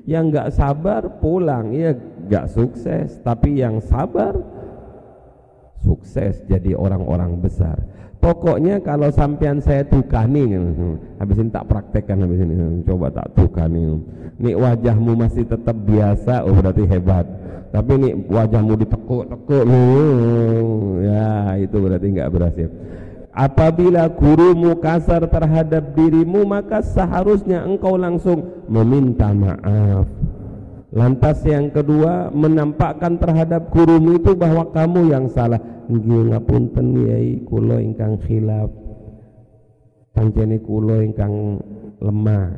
Yang 0.06 0.24
nggak 0.30 0.50
sabar 0.54 1.18
pulang. 1.18 1.74
Ya 1.74 1.98
nggak 1.98 2.54
sukses. 2.54 3.18
Tapi 3.26 3.66
yang 3.66 3.82
sabar 3.82 4.38
sukses 5.82 6.44
jadi 6.46 6.78
orang-orang 6.78 7.40
besar 7.42 7.82
pokoknya 8.20 8.84
kalau 8.84 9.10
sampean 9.10 9.64
saya 9.64 9.88
tukani 9.88 10.48
habis 11.18 11.40
ini 11.40 11.50
tak 11.50 11.66
praktekkan 11.72 12.20
habis 12.24 12.40
ini 12.44 12.84
coba 12.84 13.08
tak 13.10 13.32
tukani 13.34 14.00
nih 14.40 14.56
wajahmu 14.56 15.20
masih 15.20 15.44
tetap 15.44 15.76
biasa 15.84 16.48
oh 16.48 16.56
berarti 16.56 16.88
hebat. 16.88 17.28
Tapi 17.70 18.02
nih 18.02 18.14
wajahmu 18.26 18.74
ditekuk-tekuk 18.82 19.64
ya 21.06 21.54
itu 21.62 21.78
berarti 21.78 22.08
nggak 22.18 22.32
berhasil. 22.34 22.70
Apabila 23.30 24.10
gurumu 24.10 24.74
kasar 24.82 25.30
terhadap 25.30 25.94
dirimu 25.94 26.50
maka 26.50 26.82
seharusnya 26.82 27.62
engkau 27.62 27.94
langsung 27.94 28.66
meminta 28.66 29.30
maaf. 29.30 30.10
Lantas 30.90 31.46
yang 31.46 31.70
kedua 31.70 32.34
menampakkan 32.34 33.22
terhadap 33.22 33.70
gurumu 33.70 34.18
itu 34.18 34.34
bahwa 34.34 34.66
kamu 34.74 35.14
yang 35.14 35.30
salah 35.30 35.62
nggih 35.90 36.30
ngapunten 36.30 36.88
yai 37.10 37.42
kula 37.50 37.82
ingkang 37.82 38.22
khilaf. 38.22 38.70
Pancene 40.14 40.62
kula 40.62 41.02
ingkang 41.02 41.58
lemah. 41.98 42.54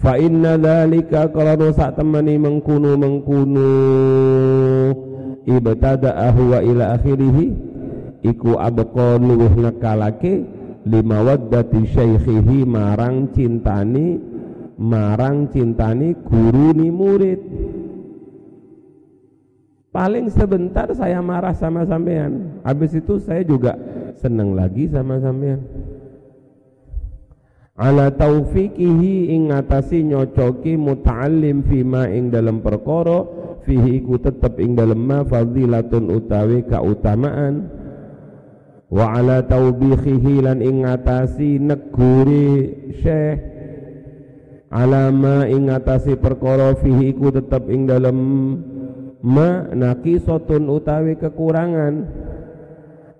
Fa 0.00 0.16
inna 0.16 0.56
dzalika 0.56 1.28
kalau 1.34 1.74
sak 1.74 1.98
temani 1.98 2.40
mengkunu 2.40 2.96
mengkunu 2.96 3.70
ibtada'ahu 5.44 6.42
wa 6.54 6.60
ila 6.64 6.84
akhirih. 6.96 7.36
Iku 8.20 8.56
abqa 8.56 9.16
luweh 9.16 9.52
nekalake 9.56 10.44
lima 10.84 11.24
waddati 11.24 11.88
syaikhihi 11.88 12.68
marang 12.68 13.32
cintani 13.32 14.20
marang 14.80 15.52
cintani 15.52 16.16
guru 16.24 16.72
ni 16.72 16.88
murid 16.88 17.40
paling 19.90 20.30
sebentar 20.30 20.86
saya 20.94 21.18
marah 21.22 21.54
sama 21.54 21.86
sampean. 21.86 22.62
Habis 22.62 22.98
itu 22.98 23.18
saya 23.18 23.42
juga 23.42 23.74
senang 24.18 24.54
lagi 24.54 24.86
sama 24.90 25.18
sampean. 25.18 25.62
Ala 27.80 28.12
taufiqihi 28.12 29.32
ing 29.32 29.48
ngatasi 29.48 30.04
nyocoki 30.04 30.76
muta'allim 30.76 31.64
fima 31.64 32.12
ing 32.12 32.28
dalam 32.28 32.60
perkara 32.60 33.24
fihi 33.64 34.04
iku 34.04 34.20
tetep 34.20 34.60
ing 34.60 34.76
dalam 34.76 35.00
ma 35.00 35.24
fadilatun 35.24 36.12
utawi 36.12 36.60
kautamaan 36.68 37.72
wa 38.92 39.16
ala 39.16 39.40
taubihihi 39.48 40.44
lan 40.44 40.60
ing 40.60 40.84
ngatasi 40.84 41.56
neguri 41.56 42.48
syekh. 43.00 43.48
Alama 44.70 45.48
ing 45.50 45.72
ngatasi 45.72 46.20
perkara 46.20 46.76
fihi 46.78 47.16
iku 47.16 47.32
tetep 47.32 47.64
ing 47.72 47.88
dalam 47.88 48.16
ma 49.20 49.68
naqisatun 49.72 50.68
utawi 50.68 51.16
kekurangan. 51.20 51.94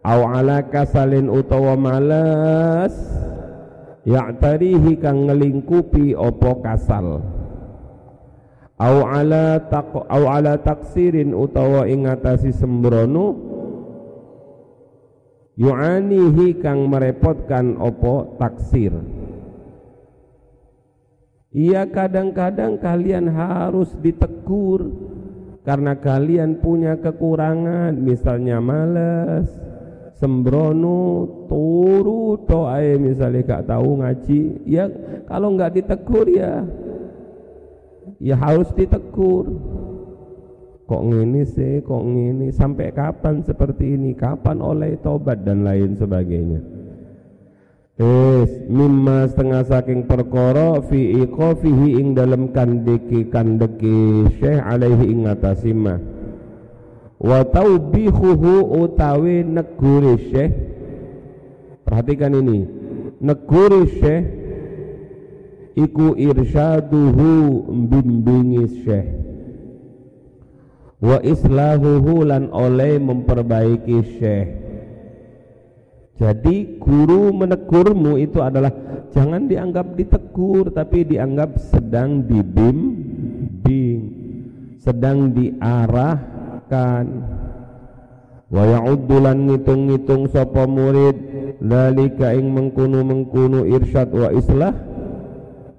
Au 0.00 0.21
ala 0.33 0.64
kasalin 0.64 1.28
utawa 1.28 1.76
malas 1.76 2.97
ya'tarihi 4.09 4.97
kang 4.97 5.28
ngelingkupi 5.28 6.16
opo 6.16 6.64
kasal. 6.64 7.21
Au 8.80 8.97
ala 9.04 9.61
tak 9.69 9.92
au 9.92 10.25
ala 10.25 10.57
taksirin 10.57 11.37
utawa 11.37 11.85
ing 11.85 12.09
atasi 12.09 12.49
sembrono. 12.57 13.52
Yu'anihi 15.61 16.56
kang 16.65 16.89
merepotkan 16.89 17.76
opo 17.76 18.41
taksir. 18.41 18.97
Iya 21.52 21.84
kadang-kadang 21.93 22.80
kalian 22.80 23.28
harus 23.28 23.93
ditegur 24.00 24.89
karena 25.60 25.92
kalian 26.00 26.60
punya 26.64 26.96
kekurangan 26.96 27.92
misalnya 27.92 28.58
malas 28.64 29.49
sembrono 30.16 31.28
turu 31.49 32.40
to 32.49 32.68
ae 32.68 32.96
misalnya 32.96 33.40
gak 33.44 33.66
tahu 33.68 34.00
ngaji. 34.00 34.40
Ya 34.68 34.88
kalau 35.28 35.56
nggak 35.56 35.80
ditegur 35.80 36.26
ya 36.28 36.64
ya 38.20 38.36
harus 38.36 38.68
ditegur. 38.73 39.49
Kok 40.88 41.02
ngini 41.06 41.46
sih 41.46 41.86
kok 41.86 42.02
ngini 42.02 42.50
sampai 42.50 42.90
kapan 42.90 43.46
seperti 43.46 43.94
ini 43.94 44.10
kapan 44.18 44.58
oleh 44.58 44.99
tobat 44.99 45.46
dan 45.46 45.62
lain 45.62 45.94
sebagainya 45.94 46.79
Es 48.00 48.49
mimma 48.65 49.28
setengah 49.28 49.60
saking 49.69 50.08
perkara 50.08 50.80
fi 50.89 51.21
iqafihi 51.21 52.00
ing 52.00 52.17
dalam 52.17 52.49
kandeki 52.49 53.28
kandeki 53.28 54.25
syekh 54.41 54.56
alaihi 54.56 55.13
ing 55.13 55.28
atasimah 55.28 56.00
wa 57.21 57.45
taubihuhu 57.45 58.73
utawi 58.80 59.45
neguri 59.45 60.17
syekh. 60.32 60.52
Perhatikan 61.84 62.41
ini. 62.41 62.65
Neguri 63.21 63.84
syekh 64.00 64.25
iku 65.76 66.17
irsyaduhu 66.17 67.28
bimbingi 67.84 68.80
syekh. 68.80 69.08
Wa 71.04 71.21
islahuhu 71.21 72.25
lan 72.25 72.49
oleh 72.49 72.97
memperbaiki 72.97 73.99
syekh 74.17 74.70
jadi 76.21 76.76
guru 76.76 77.33
menegurmu 77.33 78.21
itu 78.21 78.45
adalah 78.45 78.69
jangan 79.17 79.49
dianggap 79.49 79.97
ditegur 79.97 80.69
tapi 80.69 81.09
dianggap 81.09 81.56
sedang 81.56 82.28
dibimbing 82.28 83.99
sedang 84.85 85.33
diarah 85.33 86.41
makan 86.71 87.06
wa 88.47 88.63
ya'uddulan 88.63 89.43
ngitung-ngitung 89.50 90.30
sapa 90.30 90.71
murid 90.71 91.19
dalika 91.59 92.30
ing 92.30 92.47
mengkunu-mengkunu 92.54 93.67
irsyad 93.67 94.06
wa 94.15 94.30
islah 94.30 94.71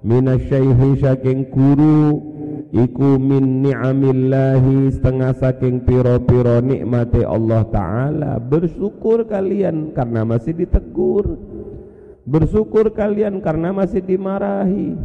minasyaihi 0.04 1.00
saking 1.00 1.48
guru 1.48 2.31
iku 2.72 3.20
min 3.20 3.68
ni'amillahi 3.68 4.88
setengah 4.96 5.36
saking 5.36 5.84
piro-piro 5.84 6.64
nikmati 6.64 7.20
Allah 7.20 7.62
Ta'ala. 7.68 8.32
Bersyukur 8.40 9.28
kalian 9.28 9.92
karena 9.92 10.24
masih 10.24 10.56
ditegur. 10.56 11.36
Bersyukur 12.24 12.96
kalian 12.96 13.44
karena 13.44 13.76
masih 13.76 14.00
dimarahi. 14.00 14.96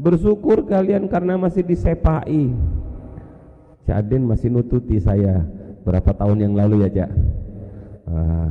Bersyukur 0.00 0.64
kalian 0.64 1.06
karena 1.12 1.36
masih 1.36 1.60
disepai. 1.60 2.56
Cak 3.84 3.96
Adin 4.04 4.24
masih 4.24 4.48
nututi 4.48 4.96
saya. 4.96 5.44
Berapa 5.84 6.16
tahun 6.16 6.48
yang 6.48 6.54
lalu 6.56 6.88
ya 6.88 6.90
Cak? 7.04 7.10
Uh, 8.08 8.48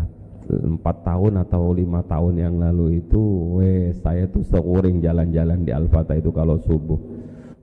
empat 0.48 1.04
tahun 1.04 1.42
atau 1.44 1.74
lima 1.76 2.06
tahun 2.06 2.40
yang 2.40 2.56
lalu 2.62 3.04
itu 3.04 3.20
weh 3.58 3.92
saya 4.00 4.30
tuh 4.32 4.46
seuring 4.48 5.04
jalan-jalan 5.04 5.66
di 5.66 5.76
Al-Fatah 5.76 6.16
itu 6.16 6.32
kalau 6.32 6.56
subuh 6.64 6.96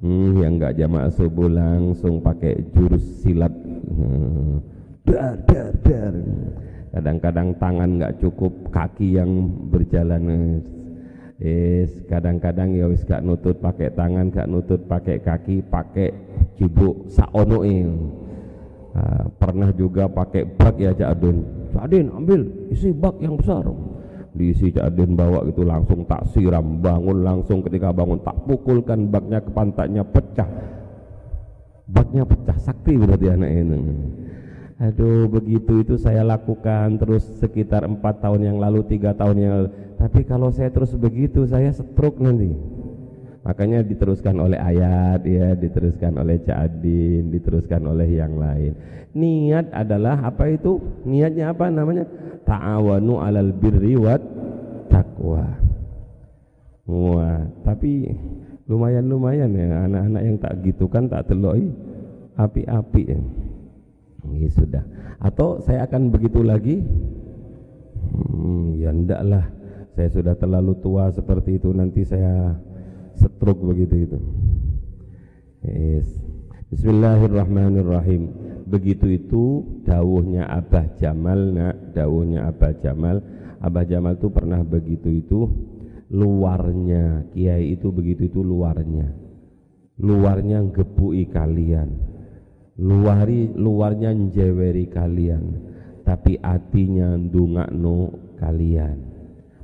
hmm, 0.04 0.44
yang 0.44 0.60
enggak 0.60 0.76
jamaah 0.76 1.08
subuh 1.08 1.48
langsung 1.48 2.20
pakai 2.20 2.60
jurus 2.76 3.24
silat. 3.24 3.50
Hmm, 3.88 4.60
dar 5.08 5.40
dar 5.48 5.72
dar. 5.80 6.14
Kadang-kadang 6.94 7.48
tangan 7.56 7.90
enggak 7.98 8.20
cukup 8.20 8.52
kaki 8.68 9.16
yang 9.16 9.48
berjalan. 9.72 10.60
Is 11.42 11.90
kadang-kadang 12.06 12.78
ya 12.78 12.86
wis 12.86 13.02
gak 13.02 13.26
nutut 13.26 13.58
pakai 13.58 13.90
tangan, 13.90 14.30
gak 14.30 14.46
nutut 14.46 14.86
pakai 14.86 15.18
kaki, 15.18 15.66
pakai 15.66 16.14
cibuk 16.54 17.10
saono 17.10 17.66
uh, 18.94 19.24
pernah 19.42 19.74
juga 19.74 20.06
pakai 20.06 20.46
bak 20.46 20.78
ya 20.78 20.94
Cak 20.94 21.10
Adin. 21.18 21.42
Cak 21.74 21.90
Adin 21.90 22.06
ambil 22.14 22.40
isi 22.70 22.94
bak 22.94 23.18
yang 23.18 23.34
besar. 23.34 23.66
Diisi 24.34 24.74
Adin 24.82 25.14
bawa 25.14 25.46
gitu 25.46 25.62
langsung 25.62 26.02
tak 26.10 26.26
siram, 26.34 26.82
bangun 26.82 27.22
langsung 27.22 27.62
ketika 27.62 27.94
bangun 27.94 28.18
tak 28.26 28.34
pukulkan 28.50 29.06
baknya 29.06 29.38
ke 29.38 29.50
pantatnya 29.54 30.02
pecah. 30.02 30.50
Baknya 31.86 32.26
pecah 32.26 32.58
sakti 32.58 32.98
berarti 32.98 33.30
anak 33.30 33.50
ini. 33.54 33.78
Aduh 34.82 35.30
begitu 35.30 35.86
itu 35.86 35.94
saya 35.94 36.26
lakukan 36.26 36.98
terus 36.98 37.22
sekitar 37.38 37.86
empat 37.86 38.18
tahun 38.26 38.42
yang 38.42 38.58
lalu 38.58 38.82
tiga 38.90 39.14
tahun 39.14 39.36
yang 39.38 39.52
lalu. 39.54 39.68
Tapi 40.02 40.20
kalau 40.26 40.50
saya 40.50 40.74
terus 40.74 40.90
begitu 40.98 41.46
saya 41.46 41.70
stroke 41.70 42.18
nanti. 42.18 42.73
Makanya 43.44 43.84
diteruskan 43.84 44.40
oleh 44.40 44.56
ayat 44.56 45.20
ya, 45.28 45.52
diteruskan 45.52 46.16
oleh 46.16 46.40
Ca'adin, 46.40 47.28
diteruskan 47.28 47.84
oleh 47.84 48.08
yang 48.08 48.40
lain. 48.40 48.72
Niat 49.12 49.68
adalah 49.68 50.16
apa 50.24 50.48
itu? 50.48 50.80
Niatnya 51.04 51.52
apa 51.52 51.68
namanya? 51.68 52.08
Ta'awanu 52.48 53.20
alal 53.20 53.52
birri 53.52 54.00
wat 54.00 54.24
taqwa. 54.88 55.44
Wah, 56.88 57.44
tapi 57.68 58.08
lumayan-lumayan 58.64 59.52
ya 59.52 59.84
anak-anak 59.84 60.22
yang 60.24 60.36
tak 60.40 60.54
gitu 60.64 60.88
kan 60.88 61.04
tak 61.04 61.28
teloi 61.28 61.68
api-api 62.40 63.02
ya. 63.04 63.20
ya 64.24 64.48
sudah 64.48 64.84
atau 65.20 65.60
saya 65.60 65.84
akan 65.84 66.08
begitu 66.08 66.40
lagi 66.40 66.80
hmm, 68.08 68.80
ya 68.80 68.90
ndak 68.92 69.20
lah 69.20 69.44
saya 69.92 70.08
sudah 70.10 70.34
terlalu 70.34 70.72
tua 70.80 71.12
seperti 71.12 71.60
itu 71.60 71.70
nanti 71.76 72.08
saya 72.08 72.56
stroke 73.16 73.62
begitu 73.62 73.94
itu 74.10 74.18
yes. 75.64 76.24
Bismillahirrahmanirrahim. 76.74 78.34
Begitu 78.66 79.06
itu 79.14 79.62
dawuhnya 79.86 80.50
Abah 80.50 80.90
Jamal 80.98 81.54
nak 81.54 81.94
dawuhnya 81.94 82.50
Abah 82.50 82.74
Jamal. 82.82 83.22
Abah 83.62 83.86
Jamal 83.86 84.18
itu 84.18 84.26
pernah 84.34 84.58
begitu 84.66 85.06
itu 85.06 85.46
luarnya. 86.10 87.30
Kiai 87.30 87.78
itu 87.78 87.94
begitu 87.94 88.26
itu 88.26 88.42
luarnya. 88.42 89.06
Luarnya 90.02 90.66
gebui 90.74 91.30
kalian. 91.30 91.94
Luari 92.82 93.54
luarnya 93.54 94.10
njeweri 94.10 94.90
kalian. 94.90 95.44
Tapi 96.02 96.42
hatinya 96.42 97.14
ndungakno 97.14 98.18
kalian. 98.42 98.98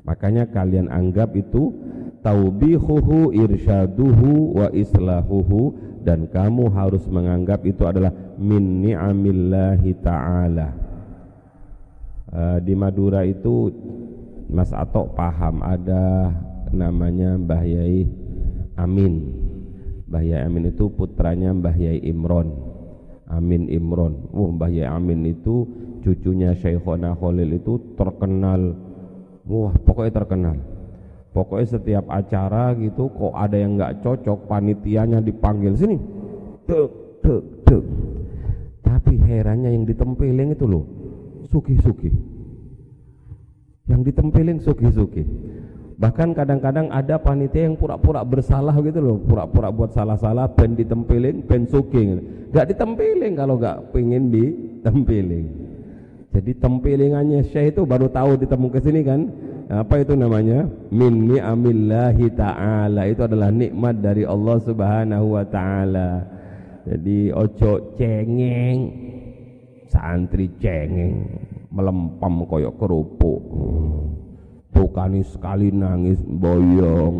Makanya 0.06 0.46
kalian 0.54 0.86
anggap 0.86 1.34
itu 1.34 1.74
taubihuhu 2.20 3.32
irsyaduhu 3.34 4.56
wa 4.56 4.68
islahuhu. 4.72 5.90
Dan 6.00 6.32
kamu 6.32 6.72
harus 6.72 7.04
menganggap 7.04 7.60
itu 7.68 7.84
adalah 7.84 8.08
min 8.40 8.80
ni'amillahi 8.80 10.00
ta'ala. 10.00 10.68
Uh, 12.30 12.56
di 12.62 12.72
Madura 12.72 13.20
itu 13.26 13.68
Mas 14.48 14.72
Atok 14.72 15.12
paham 15.12 15.60
ada 15.60 16.32
namanya 16.72 17.36
Mbah 17.36 17.64
Yai 17.68 18.08
Amin. 18.80 19.14
Mbah 20.08 20.24
Yai 20.24 20.40
Amin 20.48 20.72
itu 20.72 20.88
putranya 20.88 21.52
Mbah 21.52 21.76
Yai 21.76 22.00
Imron. 22.00 22.48
Amin 23.28 23.68
Imron. 23.68 24.24
Oh 24.32 24.48
Mbah 24.48 24.72
Yai 24.72 24.88
Amin 24.88 25.28
itu 25.28 25.68
cucunya 26.00 26.56
Syekhona 26.56 27.12
Khalil 27.12 27.60
itu 27.60 27.76
terkenal. 27.92 28.72
Wah 29.44 29.74
pokoknya 29.76 30.16
terkenal 30.16 30.69
pokoknya 31.30 31.66
setiap 31.78 32.04
acara 32.10 32.74
gitu 32.78 33.10
kok 33.10 33.34
ada 33.34 33.56
yang 33.58 33.78
nggak 33.78 34.02
cocok 34.02 34.50
panitianya 34.50 35.18
dipanggil 35.22 35.74
sini. 35.74 35.98
Dek 36.66 36.90
dek 37.22 37.42
dek. 37.66 37.84
Tapi 38.86 39.14
herannya 39.22 39.70
yang 39.74 39.84
ditempeling 39.86 40.54
itu 40.54 40.66
loh 40.66 40.84
suki-suki 41.50 42.10
yang 43.90 44.06
ditempelin 44.06 44.62
suki-suki 44.62 45.26
bahkan 46.00 46.32
kadang-kadang 46.32 46.88
ada 46.88 47.20
panitia 47.20 47.68
yang 47.68 47.76
pura-pura 47.76 48.24
bersalah 48.24 48.72
gitu 48.80 49.02
loh 49.02 49.18
pura-pura 49.20 49.68
buat 49.68 49.92
salah-salah 49.92 50.48
pen 50.56 50.78
ditempelin 50.78 51.44
pen 51.44 51.68
suki 51.68 52.00
gitu. 52.00 52.22
gak 52.54 52.72
ditempelin 52.72 53.34
kalau 53.36 53.60
gak 53.60 53.92
pengen 53.92 54.32
ditempelin 54.32 55.46
jadi 56.30 56.52
tempelingannya 56.56 57.42
syekh 57.50 57.74
itu 57.76 57.82
baru 57.84 58.06
tahu 58.08 58.38
ditemu 58.38 58.66
ke 58.70 58.80
sini 58.80 59.00
kan 59.02 59.20
apa 59.70 60.02
itu 60.02 60.18
namanya? 60.18 60.66
Min 60.90 61.30
ni'amillahi 61.30 62.26
ta'ala. 62.34 63.06
Itu 63.06 63.30
adalah 63.30 63.54
nikmat 63.54 64.02
dari 64.02 64.26
Allah 64.26 64.58
subhanahu 64.58 65.38
wa 65.38 65.46
ta'ala. 65.46 66.26
Jadi 66.90 67.30
ojo 67.30 67.94
cengeng 67.94 68.90
santri 69.86 70.50
cengeng 70.58 71.22
melempam 71.70 72.50
koyok 72.50 72.74
kerupuk. 72.82 73.42
Tukani 74.74 75.22
sekali 75.22 75.70
nangis 75.70 76.18
boyong. 76.18 77.16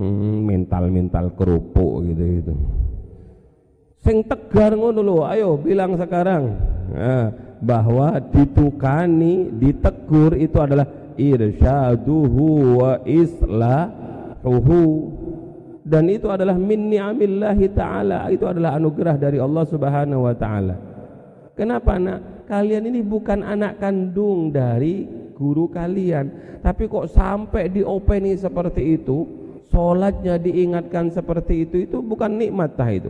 Hmm, 0.00 0.48
mental-mental 0.48 1.36
kerupuk 1.36 2.08
gitu 2.08 2.24
gitu. 2.40 2.54
Sing 4.00 4.24
tegar 4.24 4.72
ngono 4.72 5.04
lho 5.04 5.28
ayo 5.28 5.60
bilang 5.60 5.94
sekarang. 6.00 6.56
Nah, 6.88 7.51
bahwa 7.62 8.18
ditukani 8.18 9.46
ditegur 9.54 10.34
itu 10.34 10.58
adalah 10.58 10.84
irsyaduhu 11.14 12.46
wa 12.82 12.98
islahuhu 13.06 14.82
dan 15.82 16.06
itu 16.10 16.30
adalah 16.30 16.54
min 16.54 16.90
ni'amillahi 16.90 17.66
ta'ala. 17.74 18.30
Itu 18.30 18.46
adalah 18.46 18.78
anugerah 18.78 19.18
dari 19.18 19.38
Allah 19.42 19.64
subhanahu 19.66 20.26
wa 20.26 20.34
ta'ala. 20.34 20.76
Kenapa 21.58 21.98
nak? 21.98 22.46
Kalian 22.46 22.90
ini 22.90 23.00
bukan 23.02 23.42
anak 23.42 23.80
kandung 23.80 24.52
dari 24.52 25.06
guru 25.32 25.66
kalian, 25.72 26.58
tapi 26.60 26.86
kok 26.86 27.08
sampai 27.10 27.72
diopeni 27.72 28.36
seperti 28.36 29.00
itu, 29.00 29.24
sholatnya 29.72 30.36
diingatkan 30.36 31.08
seperti 31.08 31.64
itu, 31.66 31.76
itu 31.88 31.98
bukan 32.04 32.36
nikmat 32.36 32.76
tah 32.76 32.90
itu. 32.92 33.08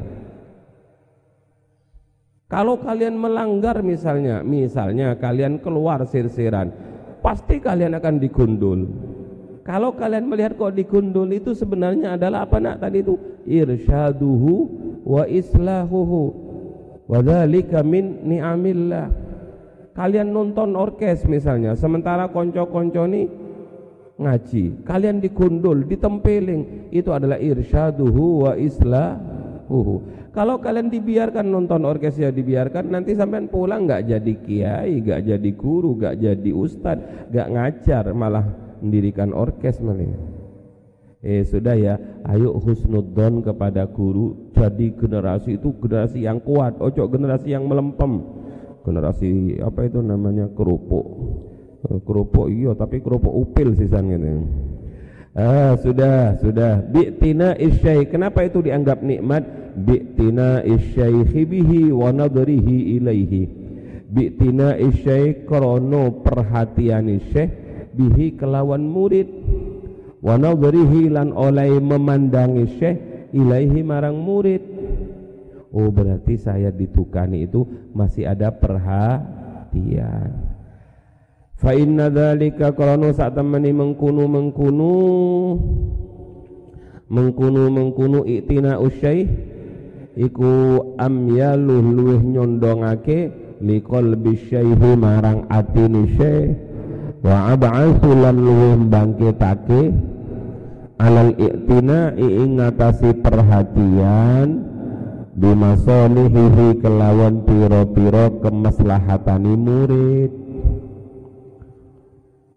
Kalau 2.52 2.76
kalian 2.76 3.16
melanggar 3.16 3.80
misalnya, 3.80 4.44
misalnya 4.44 5.16
kalian 5.16 5.56
keluar 5.64 6.04
sir-siran, 6.04 6.68
pasti 7.24 7.56
kalian 7.56 7.96
akan 7.96 8.20
digundul. 8.20 8.92
Kalau 9.64 9.96
kalian 9.96 10.28
melihat 10.28 10.60
kok 10.60 10.76
digundul 10.76 11.32
itu 11.32 11.56
sebenarnya 11.56 12.20
adalah 12.20 12.44
apa 12.44 12.60
nak 12.60 12.84
tadi 12.84 13.00
itu 13.00 13.16
irsyaduhu 13.48 14.52
wa 15.00 15.24
islahuhu 15.24 16.52
Wadzalika 17.12 17.84
min 17.84 18.24
ni'amillah. 18.24 19.10
Kalian 19.92 20.32
nonton 20.32 20.72
orkes 20.72 21.28
misalnya, 21.28 21.76
sementara 21.76 22.32
konco-konco 22.32 23.04
ini 23.04 23.28
ngaji, 24.16 24.88
kalian 24.88 25.20
dikundul, 25.20 25.84
ditempeling, 25.84 26.88
itu 26.88 27.12
adalah 27.12 27.36
irsyaduhu 27.36 28.48
wa 28.48 28.52
islahuhu. 28.56 30.21
Kalau 30.32 30.56
kalian 30.64 30.88
dibiarkan 30.88 31.44
nonton 31.44 31.84
orkes 31.84 32.16
ya 32.16 32.32
dibiarkan, 32.32 32.88
nanti 32.88 33.12
sampean 33.12 33.52
pulang 33.52 33.84
nggak 33.84 34.08
jadi 34.08 34.34
kiai, 34.40 35.04
nggak 35.04 35.28
jadi 35.28 35.50
guru, 35.52 36.00
nggak 36.00 36.16
jadi 36.24 36.50
ustad, 36.56 37.28
nggak 37.28 37.48
ngajar, 37.52 38.04
malah 38.16 38.48
mendirikan 38.80 39.36
orkes 39.36 39.84
malah. 39.84 40.08
Eh 41.22 41.44
sudah 41.44 41.76
ya 41.78 41.94
ayo 42.32 42.56
husnudzon 42.58 43.44
kepada 43.44 43.86
guru. 43.86 44.50
Jadi 44.56 44.96
generasi 44.98 45.60
itu 45.60 45.70
generasi 45.78 46.26
yang 46.26 46.42
kuat. 46.42 46.82
Ojo 46.82 47.06
generasi 47.06 47.54
yang 47.54 47.70
melempem. 47.70 48.24
Generasi 48.82 49.60
apa 49.62 49.86
itu 49.86 50.02
namanya 50.02 50.50
kerupuk. 50.50 51.06
Eh, 51.86 52.00
kerupuk 52.02 52.46
iya 52.50 52.74
tapi 52.74 52.98
kerupuk 52.98 53.30
upil 53.30 53.74
sisan 53.78 54.10
gitu 54.10 54.26
ah 55.36 55.76
sudah 55.80 56.36
sudah. 56.40 56.84
Bi'tina 56.88 57.56
isyai 57.56 58.08
kenapa 58.08 58.44
itu 58.44 58.60
dianggap 58.64 59.00
nikmat? 59.00 59.44
Bi'tina 59.76 60.60
isyai 60.64 61.24
bihi 61.24 61.92
wa 61.92 62.12
nadrihi 62.12 63.00
ilaihi. 63.00 63.44
Bi'tina 64.12 64.76
isyai 64.76 65.48
krono 65.48 66.20
perhatian 66.20 67.08
syekh 67.32 67.50
bihi 67.96 68.36
kelawan 68.36 68.84
murid. 68.84 69.28
Wa 70.22 70.38
nadhrihi 70.38 71.10
lan 71.10 71.34
oleh 71.34 71.82
memandangi 71.82 72.78
syekh 72.78 72.98
ilaihi 73.34 73.82
marang 73.82 74.20
murid. 74.20 74.62
Oh 75.72 75.88
berarti 75.88 76.36
saya 76.36 76.68
ditukani 76.68 77.48
itu 77.48 77.64
masih 77.96 78.28
ada 78.28 78.52
perhatian 78.52 80.41
fa 81.62 81.78
inna 81.78 82.10
dzalika 82.10 82.74
qaranu 82.74 83.14
sak 83.14 83.38
temani 83.38 83.70
mengkunu 83.70 84.26
mengkunu 84.26 84.92
mengkunu 87.06 87.62
mengkunu 87.70 88.26
iktina 88.26 88.82
usyaih 88.82 89.30
iku 90.18 90.82
amyaluh 90.98 91.86
luweh 91.86 92.18
nyondongake 92.18 93.30
liqalbi 93.62 94.34
syaihi 94.50 94.90
marang 94.98 95.46
atini 95.46 96.18
syekh 96.18 96.58
wa 97.22 97.54
ab'atsu 97.54 98.10
lan 98.10 98.36
luweh 98.42 98.74
bangkitake 98.90 99.94
alal 100.98 101.30
i'tina 101.38 102.10
ingatasi 102.18 103.22
perhatian 103.22 104.66
bimasolihihi 105.38 106.82
kelawan 106.82 107.46
piro-piro 107.46 108.42
kemaslahatani 108.42 109.54
murid 109.54 110.41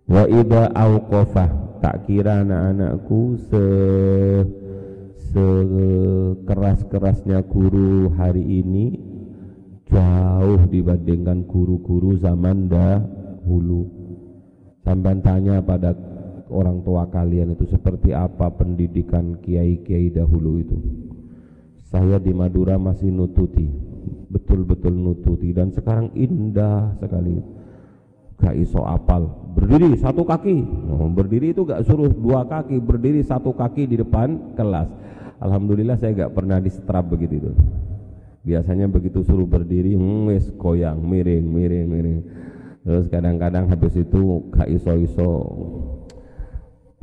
wa 0.05 0.29
ida 0.29 0.69
awqafah 0.73 1.49
tak 1.81 2.05
kira 2.05 2.45
anak-anakku 2.45 3.37
se 3.49 3.65
sekeras-kerasnya 5.35 7.43
guru 7.43 8.07
hari 8.15 8.63
ini 8.63 8.95
jauh 9.91 10.63
dibandingkan 10.71 11.43
guru-guru 11.43 12.15
zaman 12.15 12.71
dahulu. 12.71 13.83
Sampai 14.85 15.17
tanya 15.19 15.59
pada 15.59 15.91
orang 16.47 16.79
tua 16.85 17.09
kalian 17.09 17.57
itu 17.57 17.65
seperti 17.67 18.13
apa 18.13 18.53
pendidikan 18.53 19.35
kiai-kiai 19.43 20.13
dahulu 20.13 20.61
itu? 20.61 20.77
Saya 21.89 22.21
di 22.21 22.31
Madura 22.31 22.77
masih 22.79 23.11
nututi 23.11 23.67
betul-betul 24.29 24.93
nututi 24.93 25.53
dan 25.55 25.71
sekarang 25.71 26.11
indah 26.17 26.97
sekali 26.99 27.39
gak 28.39 28.55
iso 28.55 28.83
apal. 28.83 29.27
Berdiri 29.55 29.95
satu 29.95 30.27
kaki. 30.27 30.57
Oh, 30.91 31.07
berdiri 31.07 31.55
itu 31.55 31.63
gak 31.63 31.87
suruh 31.87 32.11
dua 32.11 32.43
kaki. 32.43 32.77
Berdiri 32.79 33.23
satu 33.23 33.55
kaki 33.55 33.87
di 33.87 33.95
depan 33.99 34.55
kelas. 34.59 34.91
Alhamdulillah 35.39 35.95
saya 35.99 36.27
gak 36.27 36.35
pernah 36.35 36.59
disetrap 36.59 37.07
begitu 37.07 37.39
itu. 37.39 37.51
Biasanya 38.45 38.85
begitu 38.85 39.25
suruh 39.25 39.47
berdiri 39.47 39.97
hmm, 39.97 40.59
koyang 40.59 41.01
miring 41.01 41.45
miring 41.47 41.87
miring. 41.87 42.19
Terus 42.85 43.09
kadang-kadang 43.09 43.65
habis 43.71 43.97
itu 43.97 44.45
gak 44.53 44.69
iso-iso 44.69 45.31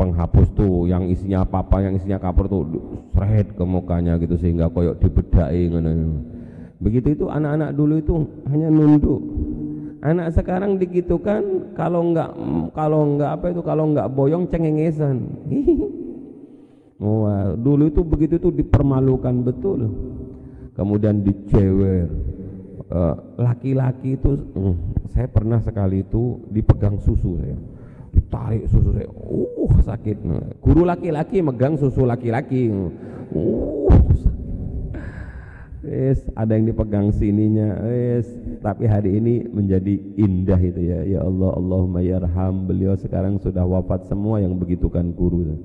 penghapus 0.02 0.48
tuh 0.56 0.90
yang 0.90 1.06
isinya 1.06 1.46
apa-apa 1.46 1.84
yang 1.84 1.94
isinya 1.94 2.18
kapur 2.18 2.50
tuh 2.50 2.62
seret 3.14 3.54
ke 3.54 3.62
mukanya 3.62 4.18
gitu 4.18 4.34
sehingga 4.34 4.66
koyok 4.72 4.98
dibedai 4.98 5.68
begitu 6.82 7.14
itu 7.14 7.24
anak-anak 7.30 7.70
dulu 7.76 7.94
itu 8.02 8.14
hanya 8.50 8.66
nunduk 8.72 9.20
anak 10.02 10.34
sekarang 10.34 10.82
digitukan 10.82 11.72
kalau 11.78 12.10
enggak 12.10 12.34
kalau 12.74 13.00
enggak 13.06 13.30
apa 13.38 13.46
itu 13.54 13.62
kalau 13.62 13.84
enggak 13.88 14.10
boyong 14.10 14.50
cengengesan. 14.50 15.22
Wah, 17.02 17.58
dulu 17.58 17.90
itu 17.90 18.02
begitu 18.06 18.38
tuh 18.38 18.54
dipermalukan 18.54 19.42
betul. 19.42 19.90
Kemudian 20.78 21.26
dicewer. 21.26 22.06
Eh, 22.92 23.16
laki-laki 23.40 24.20
itu 24.20 24.36
uh, 24.52 24.76
saya 25.16 25.24
pernah 25.24 25.56
sekali 25.64 26.04
itu 26.04 26.44
dipegang 26.52 27.00
susu 27.00 27.40
saya. 27.40 27.56
Ditarik 28.12 28.68
susu 28.68 28.92
saya 28.92 29.08
uh 29.08 29.72
sakit. 29.80 30.20
Guru 30.60 30.84
laki-laki 30.84 31.40
megang 31.40 31.80
susu 31.80 32.04
laki-laki. 32.04 32.68
Uh 33.32 33.88
Yes, 35.82 36.22
ada 36.38 36.54
yang 36.54 36.70
dipegang 36.70 37.10
sininya. 37.10 37.82
Yes, 37.90 38.30
tapi 38.62 38.86
hari 38.86 39.18
ini 39.18 39.46
menjadi 39.50 39.98
indah 40.14 40.60
itu 40.62 40.78
ya. 40.78 41.02
Ya 41.02 41.20
Allah, 41.26 41.58
Allahumma 41.58 42.00
yarham. 42.00 42.70
Beliau 42.70 42.94
sekarang 42.94 43.42
sudah 43.42 43.66
wafat 43.66 44.06
semua 44.06 44.38
yang 44.38 44.54
begitukan 44.54 45.10
guru. 45.10 45.58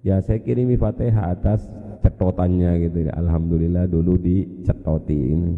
Ya, 0.00 0.16
saya 0.24 0.40
kirimi 0.40 0.80
Fatihah 0.80 1.36
atas 1.36 1.68
cetotannya 2.00 2.88
gitu 2.88 3.04
ya. 3.04 3.12
Alhamdulillah 3.20 3.84
dulu 3.84 4.16
dicetoti 4.16 5.18
ini. 5.36 5.54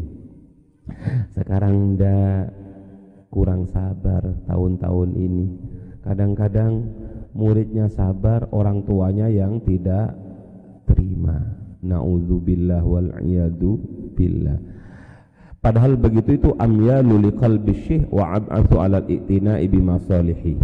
Sekarang 1.39 1.95
udah 1.95 2.51
kurang 3.31 3.71
sabar 3.71 4.35
tahun-tahun 4.51 5.15
ini 5.15 5.47
Kadang-kadang 6.03 6.91
muridnya 7.31 7.87
sabar, 7.87 8.51
orang 8.51 8.83
tuanya 8.83 9.31
yang 9.31 9.63
tidak 9.63 10.19
terima. 10.91 11.62
Nauzubillah 11.83 12.83
wal 12.87 13.11
iyadu 13.19 13.79
billah. 14.15 14.59
Padahal 15.63 15.95
begitu 15.99 16.39
itu 16.39 16.51
amyalu 16.59 17.31
liqalbi 17.31 17.75
syekh 17.87 18.07
wa 18.11 18.39
ab'atsu 18.39 18.79
'ala 18.79 19.03
al-i'tina'i 19.03 19.71
bimasalihi. 19.71 20.59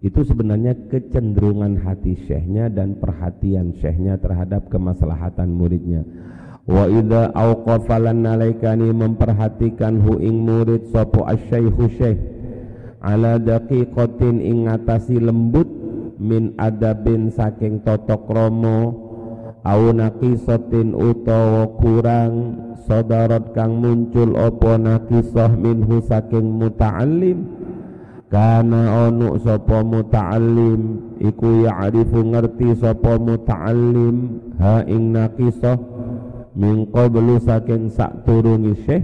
Itu 0.00 0.24
sebenarnya 0.24 0.88
kecenderungan 0.88 1.82
hati 1.84 2.16
syekhnya 2.24 2.72
dan 2.72 2.96
perhatian 2.98 3.76
syekhnya 3.78 4.16
terhadap 4.18 4.66
kemaslahatan 4.72 5.52
muridnya. 5.52 6.02
Wa 6.64 6.86
idza 6.88 7.34
awqafa 7.34 7.98
lan 7.98 8.24
memperhatikan 8.96 10.00
hu 10.00 10.18
ing 10.22 10.46
murid 10.46 10.88
sapa 10.94 11.36
asy-syaikhu 11.36 11.84
syekh 11.98 12.18
ala 13.00 13.40
daqiqatin 13.40 14.44
ing 14.44 14.68
lembut 15.20 15.68
min 16.20 16.52
adabin 16.60 17.32
saking 17.32 17.80
tata 17.80 18.20
krama 18.28 18.92
au 19.60 19.92
naqisatin 19.92 20.96
utawa 20.96 21.68
kurang 21.76 22.32
sadarat 22.88 23.52
kang 23.52 23.76
muncul 23.78 24.34
apa 24.34 24.80
naqisah 24.80 25.52
minhu 25.52 26.00
saking 26.04 26.58
muta'allim. 26.58 27.38
Kana 28.30 29.10
onu 29.10 29.42
sapa 29.42 29.82
muta'allim 29.82 30.80
iku 31.18 31.66
ya'rifu 31.66 32.30
ngerti 32.30 32.78
sapa 32.78 33.18
muta'allim 33.18 34.16
ha 34.62 34.86
ing 34.86 35.10
naqisah 35.10 35.76
min 36.54 36.86
qablu 36.94 37.42
saking 37.42 37.90
sak 37.90 38.22
turungi 38.22 38.78
syekh. 38.86 39.02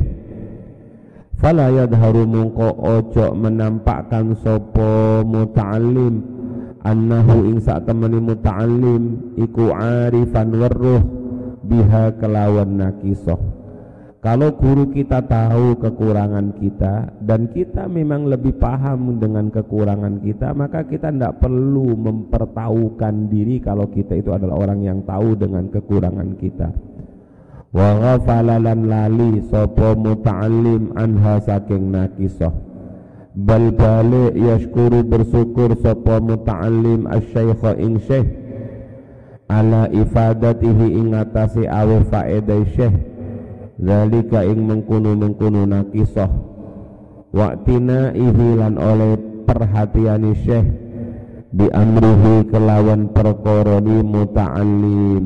Fala 1.36 1.68
yadharu 1.68 2.24
mungko 2.24 2.70
ojo 2.80 3.34
menampakkan 3.36 4.32
sopo 4.40 5.20
muta'allim 5.26 6.35
annahu 6.86 7.50
ing 7.50 7.58
sak 7.58 7.82
temani 7.82 8.22
muta'allim 8.22 9.34
iku 9.34 9.74
arifan 9.74 10.54
weruh 10.54 11.02
biha 11.66 12.14
kelawan 12.22 12.78
nakisoh 12.78 13.56
kalau 14.26 14.58
guru 14.58 14.90
kita 14.90 15.22
tahu 15.22 15.78
kekurangan 15.78 16.58
kita 16.58 17.14
dan 17.22 17.46
kita 17.46 17.86
memang 17.86 18.26
lebih 18.26 18.58
paham 18.58 19.22
dengan 19.22 19.54
kekurangan 19.54 20.18
kita 20.18 20.50
maka 20.50 20.82
kita 20.82 21.14
tidak 21.14 21.38
perlu 21.38 21.94
mempertahukan 21.94 23.30
diri 23.30 23.62
kalau 23.62 23.86
kita 23.86 24.18
itu 24.18 24.34
adalah 24.34 24.58
orang 24.58 24.82
yang 24.82 24.98
tahu 25.06 25.38
dengan 25.38 25.70
kekurangan 25.70 26.42
kita. 26.42 26.74
Wa 27.70 27.90
ghafala 28.02 28.58
lan 28.58 28.90
lali 28.90 29.46
sapa 29.46 29.94
muta'allim 29.94 30.98
anha 30.98 31.38
saking 31.38 31.94
nakisah 31.94 32.75
bal 33.36 33.68
balik 33.76 34.32
yashkuru 34.32 35.04
bersyukur 35.04 35.76
sapa 35.84 36.24
muta'allim 36.24 37.04
asy-syaikh 37.04 37.76
ing 37.76 38.00
syekh. 38.00 38.24
Ala 39.46 39.86
ifadatihi 39.92 40.96
ing 40.96 41.12
atase 41.12 41.68
awe 41.68 42.00
faedah 42.08 42.64
syekh. 42.72 42.96
Zalika 43.76 44.40
ing 44.40 44.64
mengkunu-mengkunu 44.64 45.68
nakisah. 45.68 46.32
Waktina 47.36 48.16
lan 48.16 48.80
oleh 48.80 49.20
perhatiani 49.44 50.32
syekh. 50.40 50.66
Bi 51.52 51.68
amrihi 51.70 52.48
kelawan 52.48 53.12
perkara 53.12 53.84
muta'allim. 53.84 55.24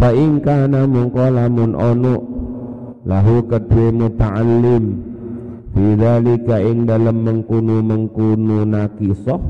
Fa 0.00 0.10
in 0.16 0.40
kana 0.40 0.88
mungkolamun 0.88 1.76
onu 1.76 2.14
lahu 3.04 3.44
kedue 3.44 3.92
muta'allim 3.92 5.11
fi 5.72 5.84
dzalika 5.96 6.56
ing 6.60 6.84
dalem 6.84 7.24
mengkunu 7.24 7.80
mengkunu 7.80 8.68
nakisah 8.68 9.40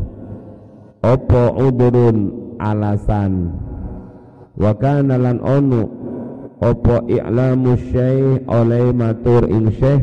apa 1.03 1.43
udurun 1.59 2.19
alasan 2.63 3.51
wa 4.55 4.73
kana 4.79 5.19
lan 5.19 5.43
onu 5.43 5.83
apa 6.63 7.03
i'lamu 7.11 7.75
syekh 7.91 8.47
oleh 8.47 8.95
matur 8.95 9.51
ing 9.51 9.75
syekh 9.75 10.03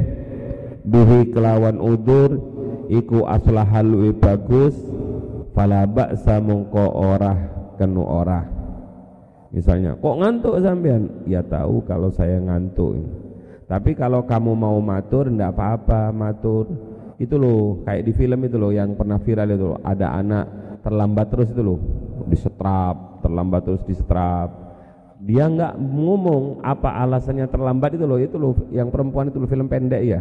bihi 0.84 1.32
kelawan 1.32 1.80
udur 1.80 2.36
iku 2.92 3.24
aslahal 3.24 4.12
bagus 4.20 4.76
fala 5.56 5.88
ba'sa 5.88 6.44
mungko 6.44 6.84
orah 7.00 7.40
kenu 7.80 8.04
orah 8.04 8.60
Misalnya, 9.50 9.98
kok 9.98 10.16
ngantuk 10.22 10.62
sampean? 10.62 11.10
Ya 11.26 11.42
tahu 11.42 11.82
kalau 11.90 12.14
saya 12.14 12.38
ngantuk. 12.38 13.02
Tapi 13.70 13.94
kalau 13.94 14.26
kamu 14.26 14.58
mau 14.58 14.82
matur 14.82 15.30
ndak 15.30 15.54
apa-apa, 15.54 16.10
matur. 16.10 16.66
Itu 17.22 17.38
loh, 17.38 17.86
kayak 17.86 18.02
di 18.02 18.14
film 18.18 18.42
itu 18.50 18.58
loh 18.58 18.74
yang 18.74 18.98
pernah 18.98 19.22
viral 19.22 19.54
itu 19.54 19.66
loh, 19.76 19.80
ada 19.86 20.18
anak 20.18 20.46
terlambat 20.82 21.28
terus 21.30 21.52
itu 21.54 21.62
loh, 21.62 21.78
disetrap, 22.26 23.22
terlambat 23.22 23.62
terus 23.70 23.84
disetrap. 23.86 24.50
Dia 25.22 25.52
nggak 25.52 25.78
ngomong 25.78 26.64
apa 26.66 26.96
alasannya 26.98 27.46
terlambat 27.52 28.00
itu 28.00 28.08
loh, 28.10 28.18
itu 28.18 28.40
loh 28.40 28.56
yang 28.74 28.90
perempuan 28.90 29.30
itu 29.30 29.38
loh 29.38 29.52
film 29.52 29.70
pendek 29.70 30.02
ya. 30.02 30.20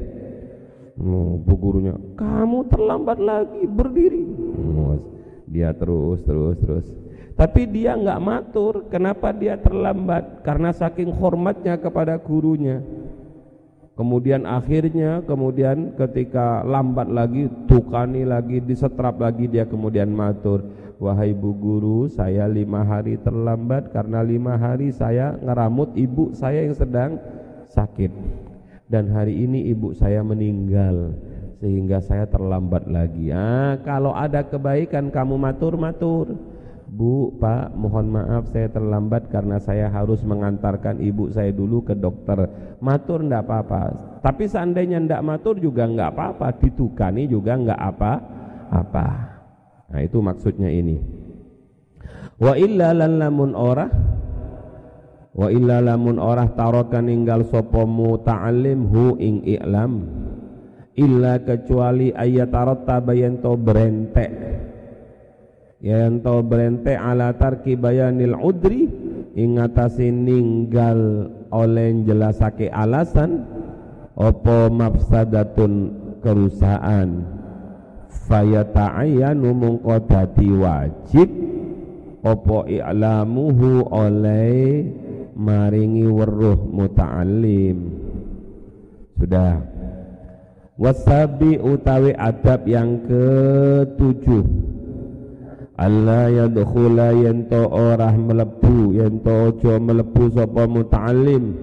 Oh, 0.98 1.38
bu 1.38 1.54
gurunya, 1.56 1.94
kamu 2.18 2.66
terlambat 2.68 3.22
lagi, 3.22 3.62
berdiri. 3.64 4.26
Oh, 4.58 4.98
dia 5.46 5.70
terus, 5.72 6.20
terus, 6.26 6.58
terus 6.60 6.86
tapi 7.38 7.70
dia 7.70 7.94
nggak 7.94 8.18
matur 8.18 8.90
kenapa 8.90 9.30
dia 9.30 9.54
terlambat 9.54 10.42
karena 10.42 10.74
saking 10.74 11.14
hormatnya 11.14 11.78
kepada 11.78 12.18
gurunya 12.18 12.82
kemudian 13.98 14.46
akhirnya 14.46 15.26
kemudian 15.26 15.98
ketika 15.98 16.62
lambat 16.62 17.10
lagi 17.10 17.50
tukani 17.66 18.22
lagi 18.22 18.62
disetrap 18.62 19.18
lagi 19.18 19.50
dia 19.50 19.66
kemudian 19.66 20.14
matur. 20.14 20.62
Wahai 20.98 21.30
bu 21.30 21.54
guru 21.54 22.10
saya 22.10 22.50
lima 22.50 22.82
hari 22.82 23.18
terlambat 23.22 23.94
karena 23.94 24.18
lima 24.18 24.58
hari 24.58 24.90
saya 24.90 25.34
ngeramut 25.38 25.94
ibu 25.94 26.34
saya 26.34 26.62
yang 26.62 26.74
sedang 26.74 27.18
sakit. 27.70 28.10
Dan 28.88 29.10
hari 29.10 29.46
ini 29.46 29.68
ibu 29.70 29.94
saya 29.94 30.22
meninggal 30.26 31.14
sehingga 31.58 32.02
saya 32.02 32.26
terlambat 32.26 32.86
lagi. 32.90 33.30
Ah 33.34 33.78
kalau 33.82 34.14
ada 34.14 34.42
kebaikan 34.46 35.10
kamu 35.10 35.38
matur 35.38 35.74
matur 35.78 36.34
Bu, 36.88 37.36
Pak, 37.36 37.76
mohon 37.76 38.08
maaf 38.08 38.48
saya 38.48 38.72
terlambat 38.72 39.28
karena 39.28 39.60
saya 39.60 39.92
harus 39.92 40.24
mengantarkan 40.24 41.04
ibu 41.04 41.28
saya 41.28 41.52
dulu 41.52 41.84
ke 41.84 41.92
dokter. 41.92 42.48
Matur 42.80 43.20
ndak 43.20 43.44
apa-apa. 43.44 43.82
Tapi 44.24 44.48
seandainya 44.48 44.96
ndak 45.04 45.20
matur 45.20 45.60
juga 45.60 45.84
nggak 45.84 46.10
apa-apa, 46.16 46.48
ditukani 46.56 47.28
juga 47.28 47.60
nggak 47.60 47.80
apa-apa. 47.92 49.08
Nah, 49.92 50.00
itu 50.00 50.18
maksudnya 50.24 50.72
ini. 50.72 50.96
Wa 52.40 52.56
illa 52.56 52.96
lan 52.96 53.20
lamun 53.20 53.52
ora 53.52 53.86
Wa 55.38 55.54
illa 55.54 55.78
lamun 55.78 56.18
ora 56.18 56.50
taraka 56.50 56.98
ninggal 56.98 57.46
sapa 57.46 57.86
muta'allim 57.86 58.80
hu 58.90 59.14
ing 59.22 59.46
i'lam. 59.46 59.92
illa 60.98 61.38
kecuali 61.46 62.10
ayat 62.10 62.50
tarattaba 62.50 63.14
to 63.14 63.54
berentek 63.54 64.30
to 65.78 66.34
berentek 66.42 66.98
ala 66.98 67.30
tarki 67.38 67.78
bayanil 67.78 68.34
udri 68.34 68.90
ingatasi 69.38 70.10
ninggal 70.10 71.30
oleh 71.54 72.02
jelasake 72.02 72.66
alasan 72.66 73.46
opo 74.18 74.66
mafsadatun 74.74 75.94
kerusahaan. 76.18 77.38
Fayata'ayyanu 78.28 79.54
mungko 79.54 80.04
dadi 80.04 80.50
wajib 80.52 81.28
opo 82.26 82.66
i'lamuhu 82.66 83.86
oleh 83.88 84.84
maringi 85.38 86.04
weruh 86.10 86.58
muta'alim 86.58 87.78
sudah. 89.16 89.62
Wasabi 90.78 91.58
utawi 91.58 92.14
adab 92.14 92.62
yang 92.66 93.02
ketujuh 93.02 94.46
Allah 95.78 96.26
yadkhula 96.26 97.14
yanto 97.14 97.70
orah 97.70 98.10
melebu 98.10 98.98
yanto 98.98 99.30
ojo 99.30 99.78
melebu 99.78 100.26
sapa 100.34 100.66
muta'alim 100.66 101.54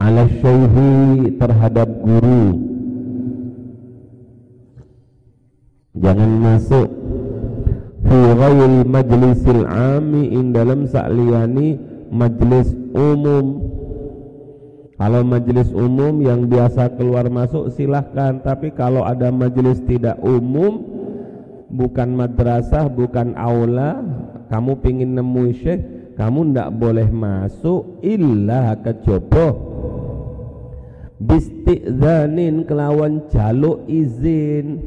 ala 0.00 0.24
syaihi 0.24 1.36
terhadap 1.36 1.88
guru. 2.00 2.56
Jangan 5.96 6.32
masuk. 6.40 6.88
Fi 8.08 8.18
ghairi 8.32 8.80
majlisil 8.88 9.64
ami 9.68 10.32
in 10.32 10.56
dalam 10.56 10.88
sakliyani 10.88 11.76
majlis 12.08 12.72
umum. 12.96 13.60
Kalau 14.96 15.20
majelis 15.20 15.68
umum 15.76 16.24
yang 16.24 16.48
biasa 16.48 16.96
keluar 16.96 17.28
masuk 17.28 17.68
silahkan. 17.76 18.40
Tapi 18.40 18.72
kalau 18.72 19.04
ada 19.04 19.28
majelis 19.28 19.84
tidak 19.84 20.16
umum 20.24 20.95
Bukan 21.76 22.16
madrasah, 22.16 22.88
bukan 22.88 23.36
aula. 23.36 24.00
Kamu 24.48 24.78
pingin 24.80 25.18
nemu 25.18 25.52
syekh 25.58 25.82
Kamu 26.16 26.54
ndak 26.54 26.72
boleh 26.78 27.10
masuk 27.10 28.00
Illa 28.00 28.78
kecoba 28.80 29.52
Bisti'zanin 31.16 32.68
kelawan 32.68 33.24
jaluk 33.32 33.88
izin. 33.88 34.84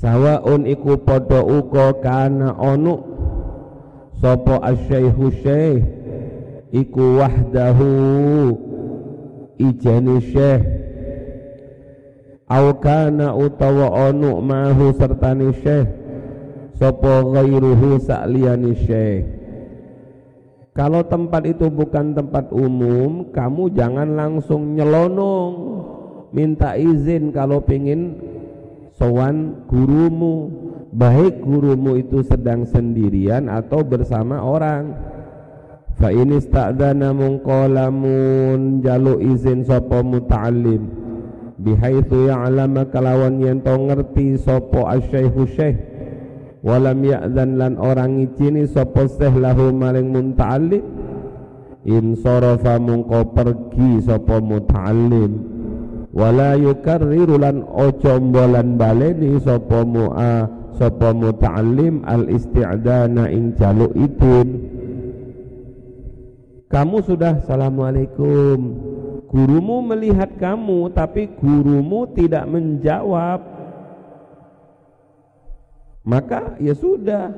Sawaun 0.00 0.64
iku 0.64 0.96
podo 1.04 1.44
uko 1.44 2.00
kana 2.00 2.56
onu 2.56 3.04
Sopo 4.16 4.64
asyaihu 4.64 5.28
syekh? 5.44 5.84
Iku 6.72 7.20
wahdahu. 7.20 7.92
Ijani 9.60 10.24
syekh 10.24 10.83
au 12.48 12.76
kana 12.76 13.32
utawa 13.32 14.12
onu 14.12 14.40
mahu 14.44 14.92
sertani 14.92 15.52
syekh 15.64 15.88
sapa 16.76 17.22
ghairuhu 17.24 18.02
sakliyani 18.02 18.72
syekh. 18.76 19.24
Kalau 20.74 21.06
tempat 21.06 21.46
itu 21.46 21.70
bukan 21.70 22.18
tempat 22.18 22.50
umum 22.50 23.30
kamu 23.30 23.70
jangan 23.78 24.18
langsung 24.18 24.74
nyelonong. 24.74 25.52
Minta 26.34 26.74
izin 26.74 27.30
kalau 27.30 27.62
pingin 27.62 28.18
sowan 28.98 29.64
gurumu. 29.70 30.66
Baik 30.94 31.42
gurumu 31.42 31.98
itu 31.98 32.22
sedang 32.22 32.66
sendirian 32.66 33.50
atau 33.50 33.82
bersama 33.86 34.42
orang. 34.42 34.94
Fa 35.94 36.10
ini 36.10 36.42
sta'dana 36.42 37.14
mungkolamun 37.14 38.82
jalu 38.82 39.22
izin 39.22 39.62
sapa 39.62 40.02
muta'allim 40.02 41.03
bihaitsu 41.64 42.28
ya'lama 42.28 42.92
kalawan 42.92 43.40
yen 43.40 43.64
to 43.64 43.72
ngerti 43.72 44.36
sapa 44.36 45.00
asyaikhu 45.00 45.48
syekh. 45.48 45.80
Walam 46.64 47.04
ya'zan 47.04 47.60
lan 47.60 47.76
orang 47.76 48.20
ngicini 48.20 48.68
sapa 48.68 49.04
syekh 49.08 49.36
lahu 49.36 49.72
maring 49.72 50.12
muta'allim 50.12 50.84
in 51.84 52.16
sarafa 52.16 52.80
mungko 52.80 53.36
pergi 53.36 54.00
sapa 54.00 54.40
muta'allim 54.40 55.52
wala 56.16 56.56
yukarriru 56.56 57.36
lan 57.36 57.60
ojo 57.68 58.16
mbolan 58.16 58.80
baleni 58.80 59.36
sapa 59.44 59.84
mu'a 59.84 60.48
sapa 60.80 61.12
muta'allim 61.12 62.00
al 62.08 62.32
isti'dana 62.32 63.28
ing 63.28 63.52
jaluk 63.60 63.92
idin. 63.92 64.72
Kamu 66.72 67.04
sudah? 67.04 67.44
Assalamualaikum 67.44 68.93
Gurumu 69.34 69.82
melihat 69.82 70.30
kamu 70.38 70.94
Tapi 70.94 71.26
gurumu 71.34 72.06
tidak 72.14 72.46
menjawab. 72.46 73.42
Maka 76.06 76.54
ya 76.62 76.70
sudah 76.78 77.34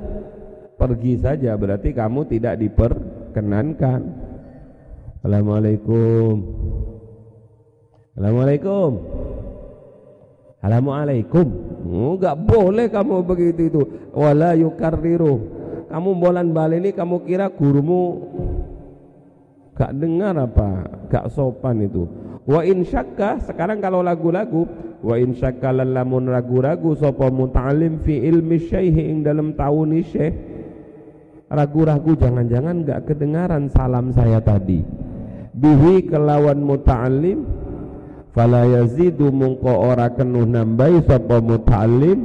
Pergi 0.76 1.16
saja. 1.16 1.56
Berarti 1.56 1.96
kamu 1.96 2.28
tidak 2.28 2.60
diperkenankan. 2.60 4.00
Assalamualaikum. 5.16 6.36
Assalamualaikum. 8.12 8.90
Assalamualaikum. 10.60 11.46
Enggak 11.88 12.36
boleh 12.44 12.86
kamu 12.92 13.24
begitu 13.24 13.62
itu. 13.72 13.82
Wala 14.12 14.52
yukarriru. 14.52 15.34
Kamu 15.88 16.10
bolan 16.20 16.52
balik 16.52 16.84
ini 16.84 16.90
kamu 16.92 17.24
kira 17.24 17.48
gurumu 17.48 18.20
gak 19.76 19.92
dengar 19.92 20.34
apa 20.34 20.88
gak 21.10 21.30
sopan 21.32 21.84
itu. 21.84 22.06
Wa 22.46 22.62
in 22.62 22.86
syakka 22.86 23.42
sekarang 23.42 23.82
kalau 23.82 24.06
lagu-lagu 24.06 24.66
wa 25.02 25.14
in 25.18 25.34
syakka 25.34 25.74
lamun 25.74 26.30
ragu-ragu 26.30 26.94
sapa 26.94 27.26
muta'alim 27.30 27.98
fi 28.06 28.22
ilmi 28.22 28.62
syaihi 28.62 29.10
ing 29.10 29.26
dalam 29.26 29.58
tauni 29.58 30.06
syekh. 30.06 30.34
Ragu-ragu 31.46 32.18
jangan-jangan 32.18 32.82
gak 32.86 33.00
kedengaran 33.10 33.70
salam 33.70 34.10
saya 34.10 34.42
tadi. 34.42 34.82
Bihi 35.56 36.10
kelawan 36.10 36.58
muta'alim 36.62 37.46
fala 38.36 38.66
yazidu 38.68 39.32
mungko 39.32 39.72
ora 39.72 40.12
kenuh 40.12 40.44
nambahi 40.44 41.06
sapa 41.06 41.40
muta'alim 41.40 42.18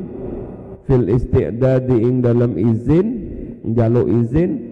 fil 0.84 1.08
isti'dadi 1.08 1.98
ing 2.02 2.20
dalam 2.20 2.58
izin 2.60 3.08
jaluk 3.72 4.10
izin 4.10 4.71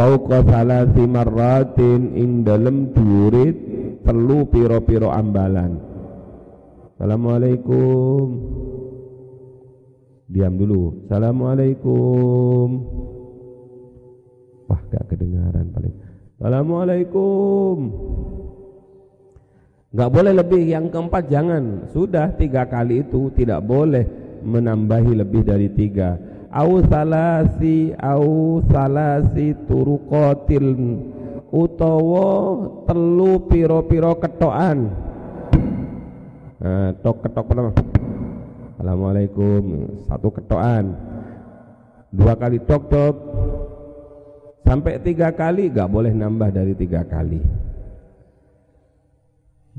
fauqa 0.00 0.40
salasi 0.48 1.04
marratin 1.04 2.16
ing 2.16 2.40
dalem 2.40 2.88
dhuwure 2.96 3.52
telu 4.00 4.48
pira-pira 4.48 5.12
ambalan. 5.12 5.76
Assalamualaikum. 6.96 8.24
Diam 10.24 10.56
dulu. 10.56 11.04
Assalamualaikum. 11.04 12.68
Wah 14.72 14.80
gak 14.88 15.04
kedengaran 15.12 15.68
paling. 15.68 15.94
Assalamualaikum. 16.40 17.76
Gak 19.92 20.10
boleh 20.16 20.32
lebih. 20.32 20.64
Yang 20.64 20.96
keempat 20.96 21.28
jangan. 21.28 21.92
Sudah 21.92 22.32
tiga 22.40 22.64
kali 22.64 23.04
itu 23.04 23.28
tidak 23.36 23.60
boleh 23.68 24.08
menambahi 24.40 25.12
lebih 25.12 25.44
dari 25.44 25.68
tiga 25.76 26.29
au 26.50 26.82
salasi 26.90 27.94
au 27.94 28.58
salasi 28.66 29.54
turuqatil 29.70 30.98
utawa 31.50 32.28
telu 32.90 33.46
piro-piro 33.46 34.18
ketokan. 34.18 34.90
Nah, 36.60 36.92
tok 37.00 37.24
ketok 37.24 37.44
pertama. 37.46 37.72
Assalamualaikum. 38.76 39.62
Satu 40.10 40.28
ketokan. 40.34 40.92
Dua 42.10 42.34
kali 42.34 42.58
tok 42.66 42.82
tok. 42.90 43.16
Sampai 44.66 45.02
tiga 45.02 45.34
kali 45.34 45.72
gak 45.72 45.90
boleh 45.90 46.14
nambah 46.14 46.52
dari 46.54 46.76
tiga 46.78 47.02
kali. 47.02 47.42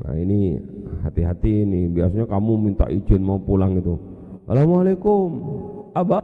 Nah 0.01 0.17
ini 0.17 0.57
hati-hati 1.05 1.67
ini 1.67 1.85
biasanya 1.91 2.25
kamu 2.25 2.51
minta 2.57 2.89
izin 2.89 3.21
mau 3.21 3.37
pulang 3.37 3.77
itu. 3.77 3.95
Assalamualaikum 4.43 5.29
Abah 5.91 6.23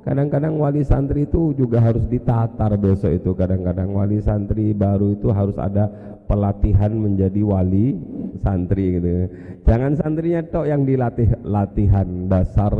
Kadang-kadang 0.00 0.56
wali 0.56 0.80
santri 0.84 1.28
itu 1.28 1.52
juga 1.56 1.80
harus 1.80 2.04
ditatar 2.08 2.76
besok 2.80 3.12
itu. 3.16 3.30
Kadang-kadang 3.36 3.92
wali 3.92 4.20
santri 4.20 4.72
baru 4.72 5.16
itu 5.16 5.28
harus 5.32 5.56
ada 5.60 5.88
pelatihan 6.24 6.92
menjadi 6.92 7.40
wali 7.44 7.96
santri 8.40 8.96
gitu. 8.96 9.28
Jangan 9.64 9.92
santrinya 9.96 10.40
tok 10.48 10.66
yang 10.68 10.82
dilatih 10.88 11.28
latihan 11.44 12.28
dasar 12.28 12.72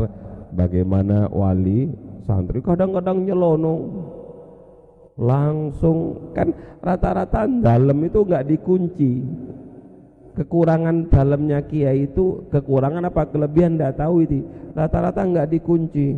bagaimana 0.53 1.29
wali 1.29 1.89
santri. 2.25 2.61
Kadang-kadang 2.61 3.25
nyelonong 3.25 3.79
langsung 5.21 6.31
kan 6.33 6.49
rata-rata 6.81 7.45
dalam 7.45 7.97
itu 8.01 8.25
nggak 8.25 8.47
dikunci 8.49 9.11
kekurangan 10.35 11.11
dalamnya 11.11 11.59
kiai 11.65 12.07
itu 12.07 12.47
kekurangan 12.51 13.07
apa? 13.07 13.27
Kelebihan 13.27 13.75
tidak 13.75 13.99
tahu 13.99 14.15
itu 14.23 14.43
rata-rata 14.75 15.21
nggak 15.23 15.49
dikunci. 15.51 16.15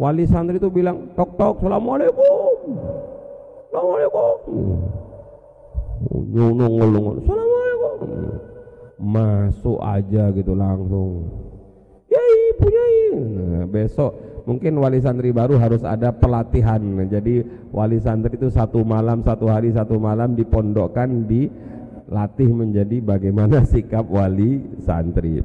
Wali 0.00 0.24
santri 0.24 0.56
itu 0.56 0.72
bilang 0.72 1.12
tok 1.12 1.36
tok 1.36 1.60
assalamualaikum. 1.60 2.56
Assalamualaikum. 3.68 4.36
Nyung 6.32 6.60
assalamualaikum. 6.60 7.96
Masuk 9.00 9.78
aja 9.80 10.32
gitu 10.32 10.52
langsung. 10.56 11.28
Yai 12.10 12.40
punya 12.58 12.84
nah, 13.22 13.64
besok 13.70 14.12
mungkin 14.48 14.82
wali 14.82 14.98
santri 14.98 15.30
baru 15.30 15.56
harus 15.60 15.84
ada 15.86 16.10
pelatihan. 16.10 16.80
Jadi 17.06 17.44
wali 17.70 18.02
santri 18.02 18.34
itu 18.34 18.48
satu 18.50 18.82
malam 18.82 19.22
satu 19.22 19.46
hari 19.46 19.70
satu 19.70 20.00
malam 20.00 20.34
dipondokkan 20.34 21.28
dilatih 22.10 22.50
menjadi 22.50 22.96
bagaimana 22.98 23.62
sikap 23.70 24.10
wali 24.10 24.66
santri. 24.82 25.38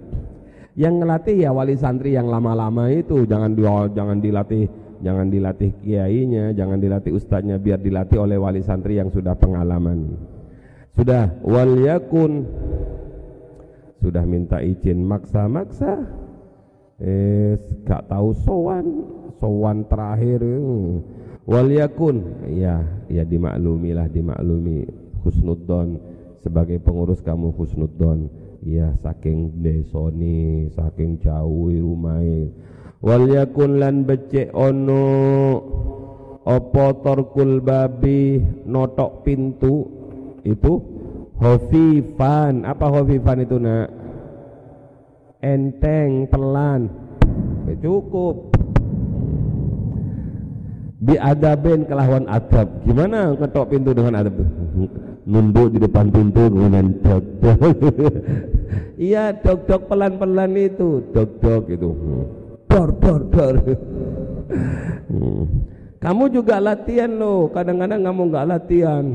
Yang 0.73 0.93
ngelatih 0.97 1.35
ya 1.45 1.53
wali 1.53 1.77
santri 1.77 2.17
yang 2.17 2.27
lama-lama 2.27 2.89
itu 2.89 3.23
jangan 3.29 3.53
di, 3.53 3.63
jangan 3.93 4.17
dilatih 4.19 4.65
jangan 4.95 5.27
dilatih 5.29 5.71
kiainya 5.83 6.55
jangan 6.55 6.79
dilatih 6.81 7.13
ustadznya 7.13 7.61
biar 7.61 7.79
dilatih 7.79 8.17
oleh 8.17 8.41
wali 8.41 8.65
santri 8.65 8.97
yang 8.97 9.13
sudah 9.13 9.37
pengalaman. 9.37 10.17
Sudah 10.97 11.37
wal 11.45 11.79
yakun. 11.85 12.49
Sudah 14.01 14.25
minta 14.25 14.59
izin 14.59 15.05
maksa-maksa. 15.05 16.01
Eh 16.97 17.61
gak 17.85 18.09
tahu 18.09 18.33
sowan 18.41 18.85
sowan 19.37 19.85
terakhir 19.85 20.41
hmm. 20.41 20.91
wal 21.45 21.69
yakun. 21.69 22.25
Ya 22.51 22.83
ya 23.07 23.21
dimaklumi 23.21 23.93
lah 23.93 24.09
dimaklumi. 24.09 24.89
Husnuddon 25.23 26.14
sebagai 26.45 26.77
pengurus 26.77 27.25
kamu 27.25 27.49
husnuddon 27.57 28.29
ya 28.61 28.93
saking 29.01 29.65
desoni 29.65 30.69
saking 30.77 31.17
jauh 31.17 31.73
rumai 31.73 32.53
wal 33.01 33.25
yakun 33.25 33.81
lan 33.81 34.05
becek 34.05 34.53
ono 34.53 35.05
opo 36.45 36.85
torkul 37.01 37.65
babi 37.65 38.37
notok 38.69 39.25
pintu 39.25 39.89
itu 40.45 40.95
Hofifan, 41.35 42.63
apa 42.63 42.87
hofifan 42.87 43.43
itu 43.43 43.59
nak? 43.59 43.91
Enteng, 45.43 46.31
pelan. 46.31 46.87
Ya, 47.67 47.75
cukup. 47.83 48.55
Bi 51.05 51.21
adabin 51.21 51.85
kelawan 51.85 52.25
adab. 52.25 52.65
Gimana 52.81 53.37
ketok 53.37 53.69
pintu 53.69 53.93
dengan 53.93 54.25
adab? 54.25 54.41
Nunduk 55.29 55.77
di 55.77 55.79
depan 55.81 56.09
pintu 56.09 56.49
dengan 56.49 56.89
dok 57.05 57.23
dok. 57.41 57.57
iya 59.09 59.29
dok 59.37 59.69
dok 59.69 59.81
pelan 59.85 60.17
pelan 60.17 60.57
itu, 60.57 61.05
dok 61.13 61.29
dok 61.37 61.63
itu. 61.69 61.89
Dor 62.65 62.89
dor 62.97 63.21
dor. 63.29 63.55
Kamu 66.03 66.25
juga 66.33 66.61
latihan 66.61 67.09
loh. 67.09 67.49
Kadang-kadang 67.49 68.05
kamu 68.05 68.21
nggak 68.29 68.45
latihan 68.45 69.05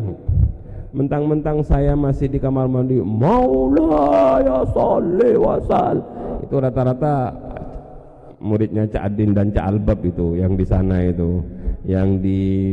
mentang-mentang 0.91 1.63
saya 1.63 1.95
masih 1.95 2.27
di 2.27 2.43
kamar 2.43 2.67
mandi 2.67 2.99
maula 2.99 4.43
ya 4.43 4.67
salli 4.75 5.39
wasal 5.39 6.03
itu 6.43 6.57
rata-rata 6.59 7.31
muridnya 8.41 8.89
Cak 8.89 9.13
Adin 9.13 9.37
dan 9.37 9.53
Cak 9.53 9.69
Albab 9.69 10.01
itu 10.03 10.41
yang 10.41 10.57
di 10.57 10.65
sana 10.65 11.05
itu 11.05 11.45
yang 11.85 12.19
di 12.19 12.73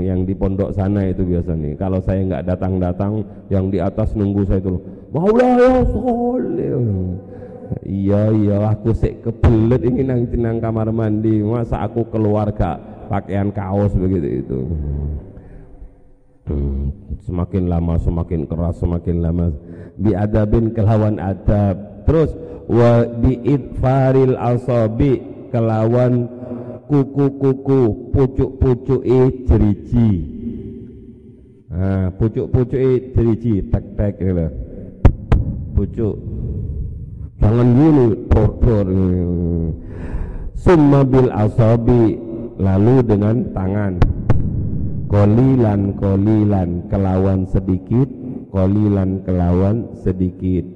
yang 0.00 0.24
di 0.24 0.32
pondok 0.32 0.72
sana 0.72 1.04
itu 1.04 1.22
biasa 1.28 1.52
nih 1.52 1.76
kalau 1.76 2.00
saya 2.00 2.24
nggak 2.24 2.44
datang-datang 2.48 3.20
yang 3.52 3.68
di 3.68 3.78
atas 3.78 4.16
nunggu 4.16 4.48
saya 4.48 4.64
itu 4.64 4.80
maula 5.12 5.48
ya 5.60 5.72
salli 5.92 6.68
iya 7.84 8.32
iya 8.32 8.56
aku 8.72 8.92
sih 8.96 9.14
kebelet 9.20 9.82
ingin 9.84 10.06
nang 10.08 10.22
nang 10.36 10.56
kamar 10.60 10.88
mandi. 10.90 11.40
Masa 11.40 11.84
aku 11.84 12.08
keluar 12.08 12.52
gak 12.52 13.08
pakaian 13.08 13.52
kaos 13.52 13.92
begitu 13.96 14.44
itu. 14.44 14.60
Hmm, 16.44 16.92
semakin 17.24 17.72
lama 17.72 17.96
semakin 17.96 18.44
keras 18.44 18.76
semakin 18.80 19.16
lama. 19.24 19.46
Bi 19.96 20.12
adabin 20.12 20.74
kelawan 20.76 21.16
adab 21.16 21.93
terus 22.04 22.30
wa 22.70 23.04
bi 23.20 23.36
idfaril 23.44 24.36
asabi 24.40 25.20
kelawan 25.52 26.28
kuku-kuku 26.88 28.12
pucuk-pucuk 28.12 29.02
e 29.04 29.20
jeriji. 29.48 30.10
Nah 31.74 32.12
pucuk-pucuk 32.16 32.80
e 32.80 32.92
jeriji 33.12 33.54
tek-tek 33.72 34.20
gitu. 34.20 34.46
Pucuk. 35.74 36.16
Jangan 37.42 37.68
gini 37.76 38.06
tor 38.30 38.86
summa 40.54 41.00
bil 41.04 41.28
asabi 41.34 42.16
lalu 42.56 42.96
dengan 43.04 43.36
tangan. 43.52 43.94
Kolilan 45.04 45.94
kolilan 45.94 46.90
kelawan 46.90 47.46
sedikit 47.46 48.10
kolilan 48.50 49.22
kelawan 49.22 49.94
sedikit 50.02 50.66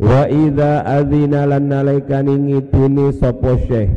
wa 0.00 0.24
idza 0.24 0.80
adzina 0.88 1.44
lan 1.44 1.68
nalaikani 1.68 2.34
ngiduni 2.48 3.12
sapa 3.20 3.60
syekh 3.68 3.92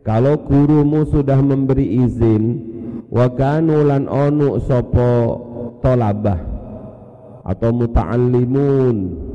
kalau 0.00 0.40
gurumu 0.48 1.04
sudah 1.04 1.36
memberi 1.36 2.00
izin 2.08 2.44
wa 3.12 3.28
kanu 3.36 3.84
lan 3.84 4.08
onu 4.08 4.56
sapa 4.64 5.36
tolabah 5.84 6.40
atau 7.44 7.70
muta'allimun 7.76 9.28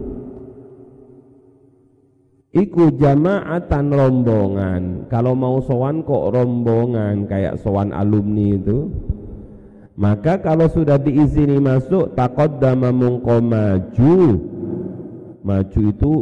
Iku 2.55 2.87
jamaatan 2.95 3.91
rombongan. 3.91 5.11
Kalau 5.11 5.35
mau 5.35 5.59
sowan 5.59 6.07
kok 6.07 6.31
rombongan 6.31 7.27
kayak 7.27 7.59
sowan 7.59 7.91
alumni 7.91 8.55
itu. 8.55 8.87
Maka 9.99 10.39
kalau 10.39 10.71
sudah 10.71 10.95
diizini 10.95 11.59
masuk 11.59 12.15
taqaddama 12.15 12.95
mungko 12.95 13.43
maju. 13.43 14.15
Maju 15.45 15.81
itu 15.93 16.13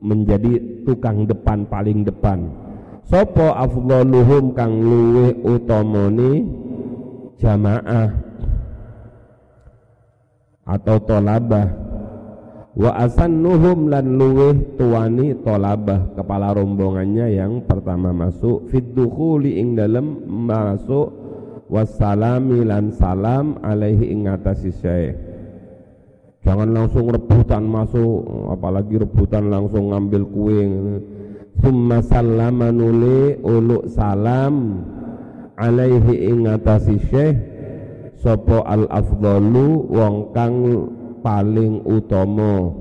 menjadi 0.00 0.56
tukang 0.88 1.28
depan 1.28 1.68
paling 1.68 2.08
depan. 2.08 2.48
Sopo 3.04 3.52
afdaluhum 3.52 4.56
kang 4.56 4.80
luwe 4.80 5.36
utamane 5.44 6.40
jamaah 7.36 8.08
atau 10.64 10.96
tolabah. 11.04 11.68
Wa 12.74 12.90
asannuhum 13.06 13.92
lan 13.92 14.16
luweh 14.16 14.80
tuani 14.80 15.36
tolabah 15.44 16.16
kepala 16.16 16.56
rombongannya 16.56 17.28
yang 17.28 17.60
pertama 17.68 18.10
masuk. 18.10 18.72
Fid 18.72 18.96
dukhuli 18.96 19.60
ing 19.60 19.76
dalem 19.76 20.24
masuk. 20.24 21.22
Wassalami 21.64 22.60
lan 22.60 22.92
salam 22.92 23.56
alaihi 23.64 24.12
ing 24.12 24.28
atasi 24.28 24.68
syekh 24.68 25.23
jangan 26.44 26.70
langsung 26.70 27.08
rebutan 27.08 27.64
masuk 27.64 28.52
apalagi 28.52 29.00
rebutan 29.00 29.48
langsung 29.48 29.90
ngambil 29.90 30.22
kue 30.28 30.60
summa 31.64 32.04
sallama 32.04 32.68
nuli 32.68 33.40
uluk 33.40 33.88
salam 33.88 34.84
alaihi 35.56 36.28
ing 36.28 36.44
atasi 36.44 37.00
syekh 37.08 37.36
sapa 38.24 38.64
al 38.64 38.88
afdalu 38.88 39.84
wong 39.92 40.32
kang 40.32 40.54
paling 41.20 41.84
utama. 41.84 42.72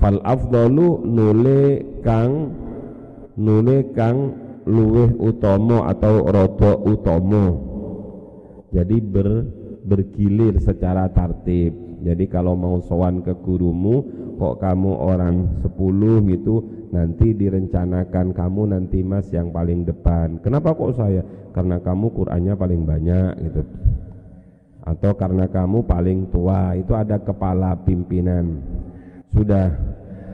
Fal 0.00 0.20
afdalu 0.24 1.04
nule 1.04 1.60
kang 2.00 2.56
nule 3.36 3.92
kang 3.92 4.32
luweh 4.64 5.12
utama 5.20 5.92
atau 5.92 6.24
rada 6.28 6.72
utama. 6.80 7.56
Jadi 8.72 8.96
ber, 9.04 9.28
bergilir 9.84 10.56
secara 10.62 11.12
tertib 11.12 11.89
jadi 12.00 12.24
kalau 12.32 12.56
mau 12.56 12.80
sowan 12.80 13.20
ke 13.20 13.36
gurumu 13.44 14.00
kok 14.40 14.56
kamu 14.56 14.92
orang 14.96 15.60
sepuluh 15.60 16.24
gitu 16.24 16.64
nanti 16.90 17.36
direncanakan 17.36 18.32
kamu 18.32 18.62
nanti 18.72 19.04
mas 19.04 19.28
yang 19.30 19.52
paling 19.52 19.84
depan. 19.84 20.40
Kenapa 20.40 20.72
kok 20.72 20.96
saya? 20.96 21.20
Karena 21.52 21.76
kamu 21.76 22.08
Qurannya 22.16 22.54
paling 22.56 22.82
banyak 22.88 23.32
gitu. 23.44 23.62
Atau 24.80 25.12
karena 25.14 25.44
kamu 25.44 25.84
paling 25.84 26.32
tua 26.32 26.72
itu 26.72 26.96
ada 26.96 27.20
kepala 27.20 27.76
pimpinan. 27.84 28.64
Sudah. 29.36 29.70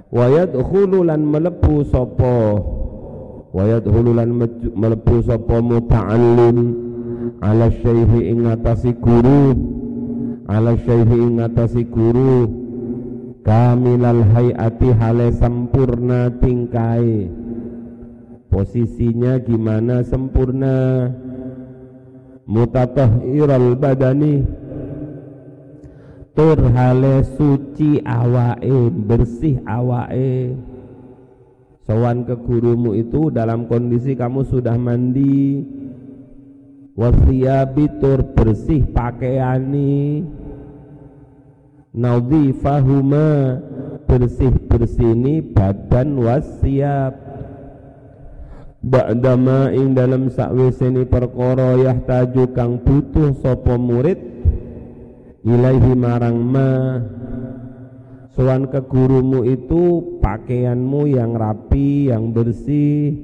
Wayat 0.06 0.54
hululan 0.54 1.18
melepu 1.18 1.82
sopo 1.82 2.62
wayat 3.50 3.88
hululan 3.90 4.30
melepu 4.76 5.18
sopo 5.26 5.58
muta'allim 5.64 6.56
ala 7.42 7.72
syaihi 7.74 8.30
ingatasi 8.30 8.94
guru 9.02 9.75
ala 10.46 10.78
syaihi 10.78 11.16
ingatasi 11.18 11.86
guru. 11.90 12.66
Kamilal 13.46 14.26
hayati 14.34 14.90
hale 14.98 15.30
sempurna 15.38 16.26
tingkai. 16.42 17.30
Posisinya 18.50 19.38
gimana 19.38 20.02
sempurna 20.02 21.06
mutatahhiral 22.42 23.78
badani. 23.78 24.42
Tur 26.34 26.58
hale 26.74 27.22
suci 27.38 28.02
awae 28.02 28.92
bersih 28.92 29.62
awae 29.64 30.52
sowan 31.86 32.26
ke 32.26 32.34
gurumu 32.34 32.92
itu 32.98 33.30
dalam 33.30 33.70
kondisi 33.70 34.18
kamu 34.18 34.42
sudah 34.42 34.74
mandi. 34.76 35.62
Wasiyabi 36.96 38.00
tur 38.00 38.24
bersih 38.32 38.88
pakaiani 38.88 40.24
nadhifahuma 41.96 43.56
bersih-bersini 44.04 45.40
badan 45.40 46.20
wasiap 46.20 47.16
ba'dama 48.84 49.72
ing 49.72 49.96
dalam 49.96 50.28
sakwise 50.28 50.92
perkara 51.08 51.74
yahtaju 51.80 52.44
kang 52.52 52.78
butuh 52.84 53.34
sapa 53.40 53.74
murid 53.80 54.20
ilaihi 55.42 55.92
marang 55.96 56.38
ma. 56.38 56.70
Sowan 58.36 58.68
ke 58.68 58.84
gurumu 58.84 59.48
itu 59.48 60.20
pakaianmu 60.20 61.08
yang 61.08 61.32
rapi 61.32 62.12
yang 62.12 62.36
bersih 62.36 63.16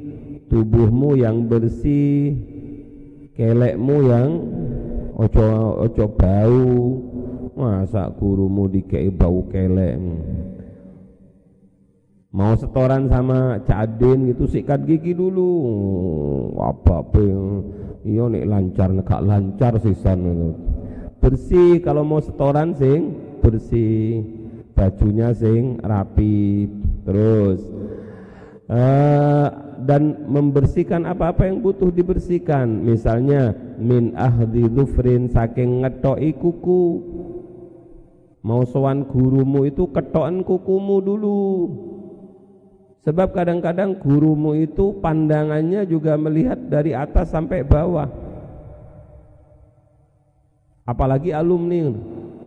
tubuhmu 0.48 1.20
yang 1.20 1.44
bersih 1.44 2.32
kelekmu 3.36 4.08
yang 4.08 4.30
ojo 5.12 5.84
ojo 5.84 6.04
bau 6.16 6.72
masa 7.56 8.08
gurumu 8.14 8.68
dikei 8.68 9.08
bau 9.12 9.44
kelek. 9.48 9.98
Mau 12.32 12.56
setoran 12.56 13.12
sama 13.12 13.60
cadin 13.68 14.32
gitu 14.32 14.48
sikat 14.48 14.88
gigi 14.88 15.12
dulu. 15.12 15.52
Apa 16.56 17.04
apa 17.04 17.20
iya 18.08 18.24
nih 18.24 18.48
lancar 18.48 18.88
nek 18.88 19.12
lancar 19.20 19.76
sisan 19.84 20.24
itu. 20.24 20.50
Bersih 21.20 21.84
kalau 21.84 22.08
mau 22.08 22.24
setoran 22.24 22.72
sing 22.72 23.12
bersih. 23.44 24.24
Bajunya 24.72 25.36
sing 25.36 25.76
rapi 25.84 26.64
terus. 27.04 27.60
Uh, 28.72 29.52
dan 29.84 30.24
membersihkan 30.30 31.04
apa-apa 31.04 31.44
yang 31.44 31.60
butuh 31.60 31.92
dibersihkan. 31.92 32.80
Misalnya 32.80 33.52
min 33.76 34.16
ahdi 34.16 34.70
dhufrin 34.70 35.28
saking 35.28 35.84
ngetoi 35.84 36.32
kuku 36.38 36.82
mau 38.42 38.66
sowan 38.66 39.06
gurumu 39.06 39.66
itu 39.66 39.88
ketoan 39.90 40.42
kukumu 40.42 40.98
dulu. 41.02 41.42
Sebab 43.02 43.34
kadang-kadang 43.34 43.98
gurumu 43.98 44.54
itu 44.54 44.94
pandangannya 45.02 45.82
juga 45.90 46.14
melihat 46.14 46.58
dari 46.70 46.94
atas 46.94 47.34
sampai 47.34 47.66
bawah. 47.66 48.06
Apalagi 50.86 51.34
alumni 51.34 51.90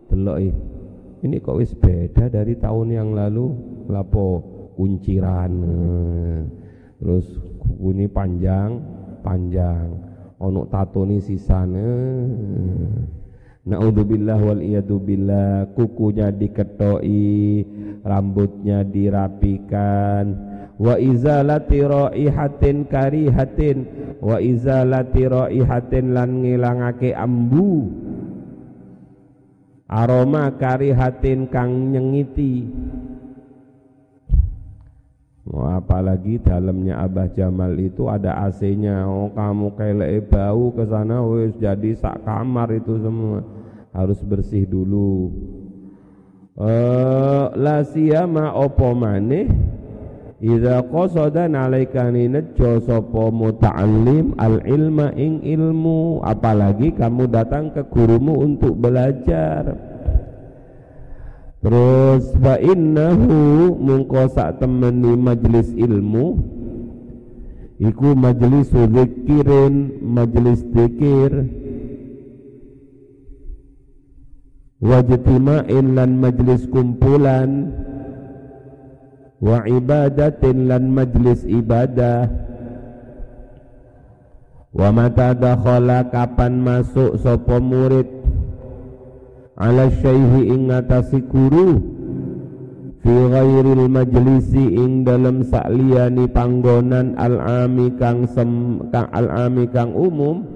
delok 0.08 0.38
ini 1.24 1.36
kok 1.40 1.56
wis 1.60 1.72
beda 1.76 2.28
dari 2.28 2.56
tahun 2.56 2.88
yang 2.92 3.10
lalu? 3.12 3.52
Lapo 3.88 4.40
kunciran. 4.76 5.52
Terus 7.00 7.26
kuku 7.60 7.92
ini 7.96 8.06
panjang 8.08 8.80
panjang. 9.26 9.90
Ono 10.38 10.68
tato 10.68 11.02
ini 11.02 11.18
sisane 11.18 11.90
Naudzubillah 13.66 14.38
wal 14.38 14.62
billah. 15.02 15.74
Kukunya 15.74 16.30
diketoi 16.30 17.66
rambutnya 18.06 18.86
dirapikan. 18.86 20.54
Wa 20.78 20.94
izalati 21.02 21.82
raihatin 21.82 22.86
karihatin. 22.86 23.78
Wa 24.22 24.38
izalati 24.38 25.26
raihatin 25.26 26.14
lan 26.14 26.46
ngilangake 26.46 27.10
ambu. 27.10 27.90
Aroma 29.90 30.54
karihatin 30.54 31.50
kang 31.50 31.90
nyengiti. 31.90 32.70
Oh, 35.46 35.62
apalagi 35.62 36.42
dalamnya 36.42 37.06
Abah 37.06 37.30
Jamal 37.30 37.78
itu 37.78 38.10
ada 38.10 38.34
AC-nya. 38.50 39.06
Oh, 39.06 39.30
kamu 39.30 39.78
kelek 39.78 40.26
bau 40.26 40.74
ke 40.74 40.82
sana 40.90 41.22
wis 41.22 41.54
jadi 41.62 41.94
sak 41.94 42.26
kamar 42.26 42.74
itu 42.74 42.98
semua. 42.98 43.55
Harus 43.96 44.20
bersih 44.20 44.68
dulu. 44.68 45.32
Eh, 46.60 47.46
la 47.56 47.80
siyama 47.80 48.52
opo 48.52 48.92
maneh? 48.92 49.48
Idza 50.36 50.84
qasada 50.92 51.48
nalaikani 51.48 52.28
nejo 52.28 52.76
sapa 52.84 53.32
muta'allim 53.32 54.36
al 54.36 54.60
ilma 54.68 55.16
ing 55.16 55.40
ilmu. 55.40 56.20
Apalagi 56.20 56.92
kamu 56.92 57.24
datang 57.32 57.72
ke 57.72 57.88
gurumu 57.88 58.44
untuk 58.44 58.76
belajar. 58.76 59.64
Terus 61.64 62.36
fa 62.36 62.60
innahu 62.60 63.80
mungko 63.80 64.28
sak 64.28 64.60
temeni 64.60 65.16
majlis 65.16 65.72
ilmu. 65.72 66.36
Iku 67.80 68.12
majlis 68.12 68.76
zikirin 68.76 70.04
majlis 70.04 70.68
zikir 70.68 71.64
wajtima'in 74.80 75.96
lan 75.96 76.20
majlis 76.20 76.68
kumpulan. 76.68 77.72
Wa 79.36 79.64
ibadatin 79.68 80.68
lan 80.68 80.88
majlis 80.92 81.44
ibadah. 81.44 82.28
Wa 84.76 84.88
mata 84.92 85.32
dakhala 85.32 86.08
kapan 86.08 86.60
masuk 86.60 87.20
sapa 87.20 87.56
murid. 87.60 88.08
Ala 89.56 89.88
syaihi 89.88 90.52
ing 90.52 90.68
ngatasi 90.68 91.24
guru. 91.28 91.80
Fi 93.00 93.12
ghairil 93.12 93.86
majlisi 93.86 94.82
ing 94.82 95.06
dalam 95.06 95.46
sakliyani 95.46 96.26
panggonan 96.26 97.14
al-ami 97.14 97.94
kang 97.96 98.26
sem, 98.26 98.82
kang 98.90 99.06
al-ami 99.14 99.70
kang 99.70 99.94
umum 99.94 100.55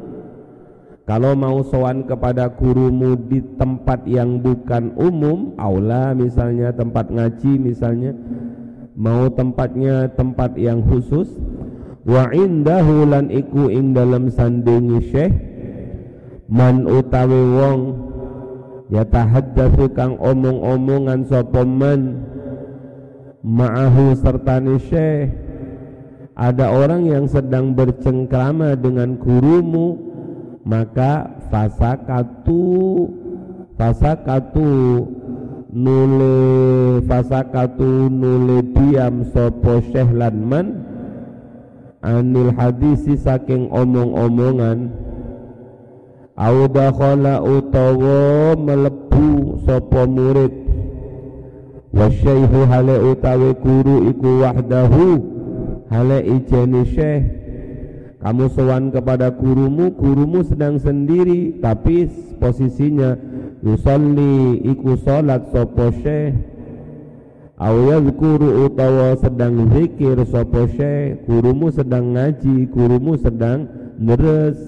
kalau 1.10 1.34
mau 1.34 1.58
sowan 1.66 2.06
kepada 2.06 2.46
gurumu 2.54 3.18
di 3.26 3.42
tempat 3.58 4.06
yang 4.06 4.38
bukan 4.38 4.94
umum 4.94 5.58
aula 5.58 6.14
misalnya 6.14 6.70
tempat 6.70 7.10
ngaji 7.10 7.58
misalnya 7.58 8.14
mau 8.94 9.26
tempatnya 9.26 10.06
tempat 10.14 10.54
yang 10.54 10.78
khusus 10.86 11.26
wa 12.06 12.30
indahu 12.30 13.10
lan 13.10 13.26
iku 13.26 13.66
ing 13.74 13.90
dalam 13.90 14.30
sandingi 14.30 15.10
syekh 15.10 15.34
man 16.46 16.86
utawi 16.86 17.42
wong 17.58 17.80
ya 18.94 19.02
tahaddatsu 19.02 19.90
kang 19.90 20.14
omong-omongan 20.14 21.26
sapa 21.26 21.66
man 21.66 22.22
ma'ahu 23.42 24.14
sertani 24.14 24.78
syekh 24.78 25.34
ada 26.38 26.70
orang 26.70 27.02
yang 27.10 27.26
sedang 27.26 27.74
bercengkrama 27.74 28.78
dengan 28.78 29.18
gurumu 29.18 30.09
maka 30.64 31.30
fasakatu 31.50 33.08
fasakatu 33.78 34.68
nule 35.72 36.34
fasakatu 37.08 38.10
nule 38.10 38.62
diam 38.62 39.24
sopo 39.32 39.80
syekh 39.92 40.10
man 40.34 40.84
anil 42.02 42.52
hadisi 42.56 43.16
saking 43.16 43.68
omong-omongan 43.72 44.90
au 46.36 46.68
dakhala 46.68 47.42
utawa 47.44 48.56
melebu 48.56 49.60
sopo 49.68 50.08
murid. 50.08 50.52
Wasyaihu 51.92 52.66
hale 52.70 52.96
utawi 52.98 53.50
guru 53.60 54.08
iku 54.08 54.40
wahdahu 54.40 55.06
hale 55.90 56.18
ijeni 56.22 56.86
syekh 56.86 57.39
kamu 58.20 58.52
sowan 58.52 58.92
kepada 58.92 59.32
gurumu 59.32 59.96
gurumu 59.96 60.44
sedang 60.44 60.76
sendiri 60.76 61.56
tapi 61.56 62.04
posisinya 62.36 63.16
yusalli 63.64 64.60
iku 64.60 65.00
salat 65.00 65.48
sapa 65.48 65.88
syekh. 66.04 66.36
Yadhkuru 67.60 68.68
utawa 68.68 69.16
sedang 69.16 69.72
zikir 69.72 70.20
sapa 70.28 70.68
syekh. 70.68 71.24
Gurumu 71.24 71.72
sedang 71.72 72.12
ngaji 72.12 72.68
gurumu 72.68 73.16
sedang 73.16 73.64
deres. 73.96 74.60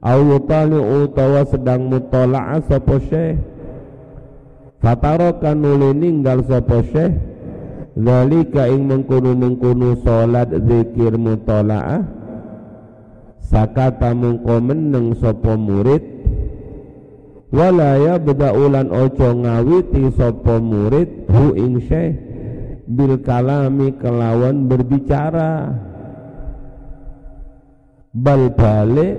Yutali 0.00 0.78
utawa 0.78 1.42
sedang 1.50 1.90
mutala'a 1.90 2.62
sapa 2.62 2.94
syekh. 3.10 3.42
Fataraka 4.78 5.50
nuli 5.58 5.98
ninggal 5.98 6.46
sapa 6.46 6.78
syekh. 6.94 7.10
Zalika 7.98 8.70
ing 8.70 8.86
mengkono-mengkono 8.86 9.98
salat 10.06 10.46
zikir 10.54 11.18
mutala'ah 11.18 12.19
sakata 13.50 14.14
mungko 14.14 14.62
meneng 14.62 15.18
sapa 15.18 15.58
murid? 15.58 16.22
Wala 17.50 17.98
yabda'ulan 17.98 18.94
ojo 18.94 19.28
ngawiti 19.42 20.14
sapa 20.14 20.62
murid 20.62 21.26
hu 21.26 21.58
ing 21.58 21.82
syekh 21.82 22.14
bil 22.86 23.18
kalami 23.26 23.90
kelawan 23.98 24.70
berbicara. 24.70 25.74
Bal 28.14 28.54
balik 28.54 29.18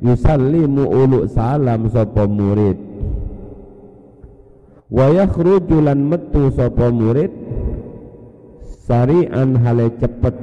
yusallimu 0.00 0.88
ulu 0.88 1.28
salam 1.28 1.92
sapa 1.92 2.24
murid. 2.24 2.80
Wa 4.88 5.12
yakhruju 5.12 5.84
lan 5.84 6.00
metu 6.08 6.48
sapa 6.56 6.88
murid? 6.88 7.32
Sari'an 8.84 9.56
hale 9.64 9.96
cepet 9.96 10.36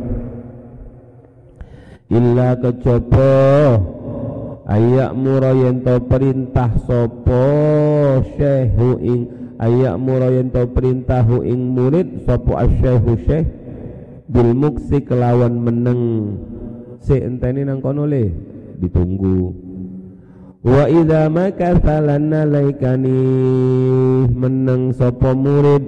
illa 2.11 2.59
kejaba 2.59 3.31
ayak 4.67 5.15
mura 5.15 5.55
yen 5.55 5.79
to 5.79 5.95
perintah 6.11 6.75
sapa 6.83 7.43
syekhu 8.35 8.99
ing 8.99 9.21
ayak 9.63 9.95
mura 9.95 10.27
yen 10.27 10.51
to 10.51 10.67
perintah 10.75 11.23
ing 11.47 11.71
murid 11.71 12.27
sapa 12.27 12.67
asyekhu 12.67 13.15
syekh. 13.23 13.47
Bil 14.31 14.55
muksi 14.55 15.03
kelawan 15.03 15.59
meneng. 15.59 16.01
Si 17.03 17.19
enteni 17.19 17.67
nang 17.67 17.83
kono 17.83 18.07
le. 18.07 18.31
Ditunggu. 18.79 19.51
Wa 20.63 20.87
idza 20.87 21.27
makatha 21.27 21.99
nalaikani. 21.99 23.19
Meneng 24.31 24.95
sapa 24.95 25.35
murid. 25.35 25.83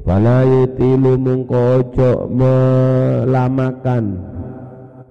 Fala 0.00 0.48
yutilu 0.48 1.20
mungko 1.20 1.60
ojo 1.78 2.26
melamakan 2.32 4.31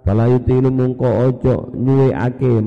fala 0.02 0.26
yutilu 0.30 0.70
mungko 0.74 1.06
ojo 1.30 1.70
akim 2.16 2.66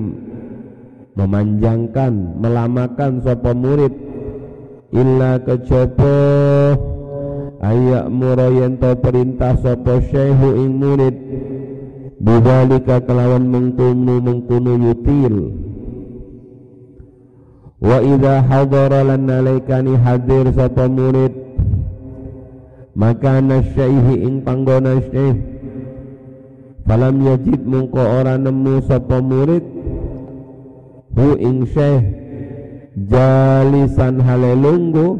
memanjangkan 1.14 2.38
melamakan 2.38 3.22
sapa 3.22 3.54
murid. 3.54 3.94
Illa 4.94 5.42
kejaba 5.42 6.18
ayak 7.58 8.06
murayen 8.10 8.78
to 8.78 8.94
perintah 9.02 9.58
sapa 9.58 10.02
syekhu 10.10 10.62
ing 10.62 10.78
murid. 10.78 11.16
Bidzalika 12.24 13.02
kelawan 13.02 13.50
mengkunu 13.50 14.22
mengkunu 14.22 14.72
yutil. 14.90 15.36
Wa 17.82 17.98
idza 18.00 18.40
hadara 18.46 19.02
lan 19.02 19.28
hadir 19.98 20.46
sapa 20.54 20.86
murid. 20.86 21.34
Maka 22.94 23.42
nasyaihi 23.42 24.22
ing 24.22 24.46
panggona 24.46 25.02
syekh 25.10 25.53
falam 26.84 27.16
yajid 27.24 27.64
mungko 27.64 28.00
ora 28.00 28.36
nemu 28.36 28.84
sapa 28.84 29.18
murid. 29.20 29.64
Hu 31.14 31.28
ing 31.40 31.64
syekh 31.72 32.04
jalisan 33.08 34.20
halelunggu. 34.20 35.18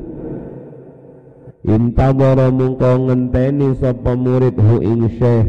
Intabara 1.65 2.53
mungko 2.53 3.09
ngenteni 3.09 3.73
sapa 3.81 4.13
murid 4.13 4.55
hu 4.61 4.85
ing 4.85 5.09
syekh. 5.17 5.49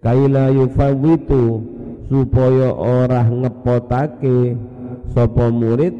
Kaila 0.00 0.48
yufawitu 0.48 1.60
supaya 2.08 2.72
ora 2.72 3.20
ngepotake 3.28 4.56
sapa 5.12 5.52
murid. 5.52 5.92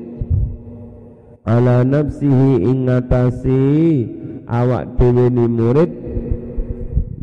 Ala 1.44 1.84
nafsihi 1.84 2.64
ing 2.64 2.88
ngatasi 2.88 3.60
awak 4.48 4.96
dhewe 4.96 5.28
murid 5.28 5.99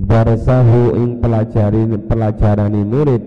darsahu 0.07 0.95
ing 0.95 1.19
pelajari 1.19 1.83
pelajarani 2.07 2.81
murid. 2.87 3.23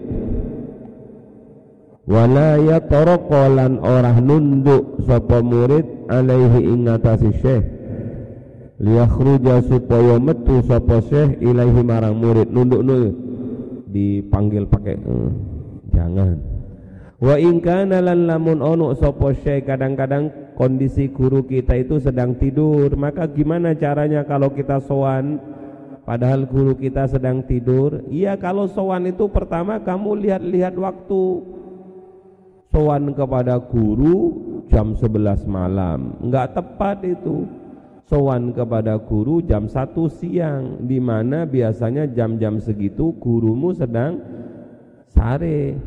Wala 2.11 2.59
yatarqa 2.59 3.43
lan 3.53 3.78
ora 3.78 4.16
nunduk 4.18 5.05
sapa 5.07 5.45
murid 5.45 6.11
alaihi 6.11 6.66
ing 6.66 6.89
ngatasi 6.89 7.31
syekh. 7.39 7.64
Liyakhruja 8.81 9.61
supaya 9.68 10.16
metu 10.16 10.64
sapa 10.64 11.05
syekh 11.05 11.39
ilaihi 11.45 11.81
marang 11.85 12.16
murid. 12.16 12.49
Nunduk 12.49 12.83
nunduk 12.83 13.14
dipanggil 13.93 14.64
pakai 14.66 14.97
uh, 14.97 15.31
jangan. 15.93 16.41
Wa 17.20 17.37
in 17.37 17.61
kana 17.61 18.01
lan 18.01 18.24
lamun 18.24 18.64
ono 18.64 18.97
sapa 18.97 19.37
syekh 19.37 19.68
kadang-kadang 19.68 20.57
kondisi 20.57 21.12
guru 21.12 21.45
kita 21.45 21.76
itu 21.76 22.01
sedang 22.01 22.41
tidur 22.41 22.89
maka 22.97 23.28
gimana 23.28 23.76
caranya 23.76 24.24
kalau 24.24 24.53
kita 24.57 24.81
sowan 24.81 25.37
padahal 26.11 26.43
guru 26.43 26.75
kita 26.75 27.07
sedang 27.07 27.47
tidur. 27.47 28.03
Iya 28.11 28.35
kalau 28.35 28.67
sowan 28.67 29.07
itu 29.07 29.31
pertama 29.31 29.79
kamu 29.79 30.27
lihat-lihat 30.27 30.75
waktu. 30.75 31.23
Sowan 32.75 33.15
kepada 33.15 33.63
guru 33.63 34.35
jam 34.67 34.99
11 34.99 35.47
malam. 35.47 36.19
Enggak 36.19 36.59
tepat 36.59 37.07
itu. 37.07 37.47
Sowan 38.11 38.51
kepada 38.51 38.99
guru 38.99 39.39
jam 39.39 39.71
1 39.71 39.95
siang 40.11 40.83
di 40.83 40.99
mana 40.99 41.47
biasanya 41.47 42.11
jam-jam 42.11 42.59
segitu 42.59 43.15
gurumu 43.23 43.71
sedang 43.71 44.19
sare. 45.15 45.79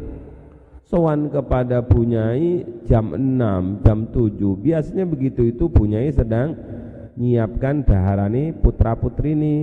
Sowan 0.87 1.27
kepada 1.27 1.83
punyai 1.83 2.63
jam 2.87 3.11
6 3.11 3.83
jam 3.83 4.07
7 4.07 4.39
biasanya 4.55 5.03
begitu 5.03 5.51
itu 5.51 5.67
punyai 5.67 6.15
sedang 6.15 6.55
nyiapkan 7.19 7.83
daharani 7.83 8.55
putra 8.55 8.97
putri 8.97 9.37
ini 9.37 9.57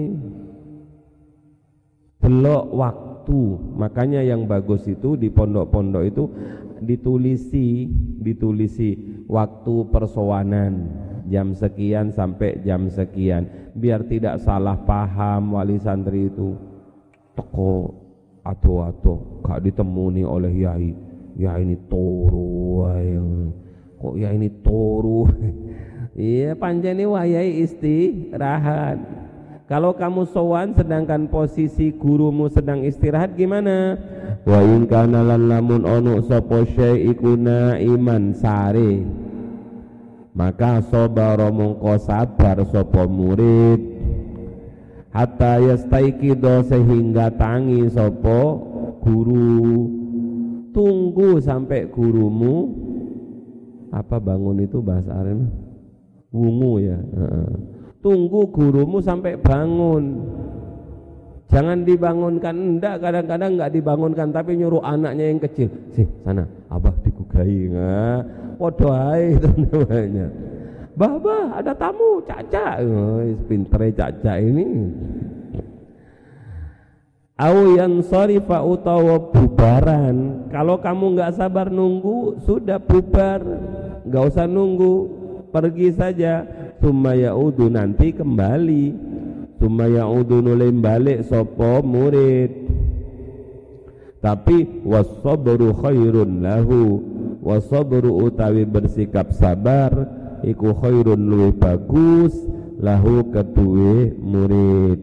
belok 2.20 2.64
waktu. 2.76 3.40
Makanya 3.80 4.20
yang 4.20 4.44
bagus 4.44 4.84
itu 4.86 5.16
di 5.16 5.32
pondok-pondok 5.32 6.04
itu 6.04 6.24
ditulisi 6.80 7.88
ditulisi 8.20 8.96
waktu 9.28 9.74
persowanan 9.92 10.72
jam 11.28 11.56
sekian 11.56 12.12
sampai 12.12 12.60
jam 12.62 12.86
sekian. 12.92 13.72
Biar 13.72 14.04
tidak 14.06 14.40
salah 14.44 14.76
paham 14.84 15.56
wali 15.56 15.80
santri 15.80 16.28
itu. 16.28 16.54
Toko 17.34 17.96
atau-atau 18.44 19.40
gak 19.46 19.64
ditemuni 19.64 20.26
oleh 20.26 20.52
yai. 20.52 20.92
Ya 21.38 21.56
ini 21.56 21.78
toru 21.88 22.84
yang 23.00 23.54
kok 23.96 24.14
ya 24.20 24.28
ini 24.30 24.48
toru? 24.60 25.24
Iya 26.10 26.58
panjani 26.58 27.06
wayai 27.06 27.64
istirahat 27.64 28.98
kalau 29.70 29.94
kamu 29.94 30.26
sowan 30.34 30.74
sedangkan 30.74 31.30
posisi 31.30 31.94
gurumu 31.94 32.50
sedang 32.50 32.82
istirahat 32.82 33.38
gimana? 33.38 33.94
Wa 34.42 34.66
in 34.66 34.90
kana 34.90 35.22
lamun 35.22 35.86
ono 35.86 36.18
sapa 36.26 36.66
syai 36.74 37.06
iman 37.86 38.34
sare. 38.34 39.06
Maka 40.34 40.82
sabara 40.90 41.54
mongko 41.54 41.94
sabar 42.02 42.58
sapa 42.66 43.06
murid. 43.06 43.78
Hatta 45.14 45.62
yastaiqido 45.62 46.66
sehingga 46.66 47.30
tangi 47.38 47.86
sapa 47.94 48.58
guru. 49.06 49.86
Tunggu 50.74 51.38
sampai 51.38 51.86
gurumu. 51.86 52.74
Apa 53.94 54.18
bangun 54.18 54.66
itu 54.66 54.82
bahasa 54.82 55.14
Arab 55.14 55.46
wungu 56.30 56.78
ya 56.78 56.98
tunggu 58.00 58.48
gurumu 58.48 58.98
sampai 59.00 59.36
bangun. 59.36 60.04
Jangan 61.50 61.82
dibangunkan 61.82 62.54
enggak. 62.54 63.02
Kadang-kadang 63.02 63.58
enggak 63.58 63.72
dibangunkan 63.74 64.28
tapi 64.32 64.56
nyuruh 64.56 64.82
anaknya 64.82 65.30
yang 65.30 65.40
kecil. 65.42 65.68
Sih 65.92 66.06
sana 66.22 66.46
abah 66.70 66.94
dikugai 67.02 67.70
enggak 67.70 68.22
podo 68.60 68.92
ae 68.92 69.40
itu 69.40 69.48
namanya. 69.64 70.28
Baba 70.92 71.56
ada 71.56 71.72
tamu 71.72 72.20
caca 72.28 72.76
oh, 72.84 73.24
pintere 73.48 73.88
caca 73.96 74.36
ini. 74.36 74.68
Au 77.40 77.72
yang 77.72 78.04
sorifa 78.04 78.60
utawa 78.60 79.32
bubaran. 79.32 80.44
Kalau 80.52 80.76
kamu 80.76 81.16
nggak 81.16 81.40
sabar 81.40 81.72
nunggu 81.72 82.36
Sudah 82.44 82.76
bubar. 82.76 83.40
Nggak 84.04 84.24
usah 84.28 84.44
nunggu 84.44 85.08
Pergi 85.50 85.88
saja 85.96 86.46
Summa 86.80 87.12
ya'udu 87.12 87.68
nanti 87.68 88.16
kembali. 88.16 88.84
Summa 89.60 89.84
ya'udu 89.84 90.40
nulim 90.40 90.80
balik 90.80 91.28
Sopo 91.28 91.84
murid. 91.84 92.48
Tapi 94.24 94.80
Wasobru 94.88 95.76
khairun 95.76 96.40
lahu. 96.40 97.04
Wasabru 97.40 98.20
utawi 98.24 98.68
bersikap 98.68 99.32
sabar 99.32 99.92
iku 100.44 100.76
khairun 100.76 101.20
luwih 101.20 101.56
bagus 101.56 102.32
lahu 102.80 103.28
keduwe 103.32 104.16
murid. 104.16 105.00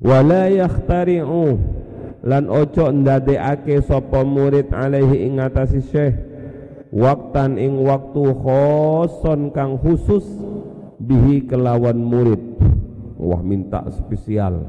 Wala 0.00 0.48
yakhtari'u. 0.52 1.56
Lan 2.26 2.48
ojo 2.52 2.90
ndadekake 2.90 3.80
sapa 3.86 4.24
murid 4.24 4.72
alaihi 4.74 5.30
ing 5.30 5.38
atase 5.38 5.78
syekh 5.84 6.35
waktan 6.96 7.60
ing 7.60 7.84
waktu 7.84 8.24
khoson 8.40 9.52
kang 9.52 9.76
khusus 9.76 10.24
bihi 10.96 11.44
kelawan 11.44 12.00
murid. 12.00 12.40
Wah 13.20 13.44
minta 13.44 13.84
spesial. 13.92 14.64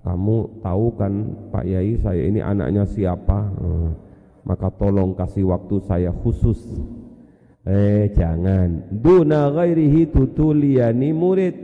Kamu 0.00 0.64
tahu 0.64 0.86
kan 0.96 1.12
Pak 1.52 1.64
Yai 1.68 2.00
saya 2.00 2.22
ini 2.24 2.40
anaknya 2.40 2.88
siapa? 2.88 3.38
Hmm. 3.60 4.08
maka 4.48 4.72
tolong 4.72 5.12
kasih 5.12 5.44
waktu 5.52 5.76
saya 5.84 6.08
khusus. 6.08 6.56
Eh 7.68 8.08
jangan. 8.16 8.88
Duna 8.88 9.52
ghairihi 9.52 10.08
tutuliyani 10.08 11.12
murid. 11.12 11.56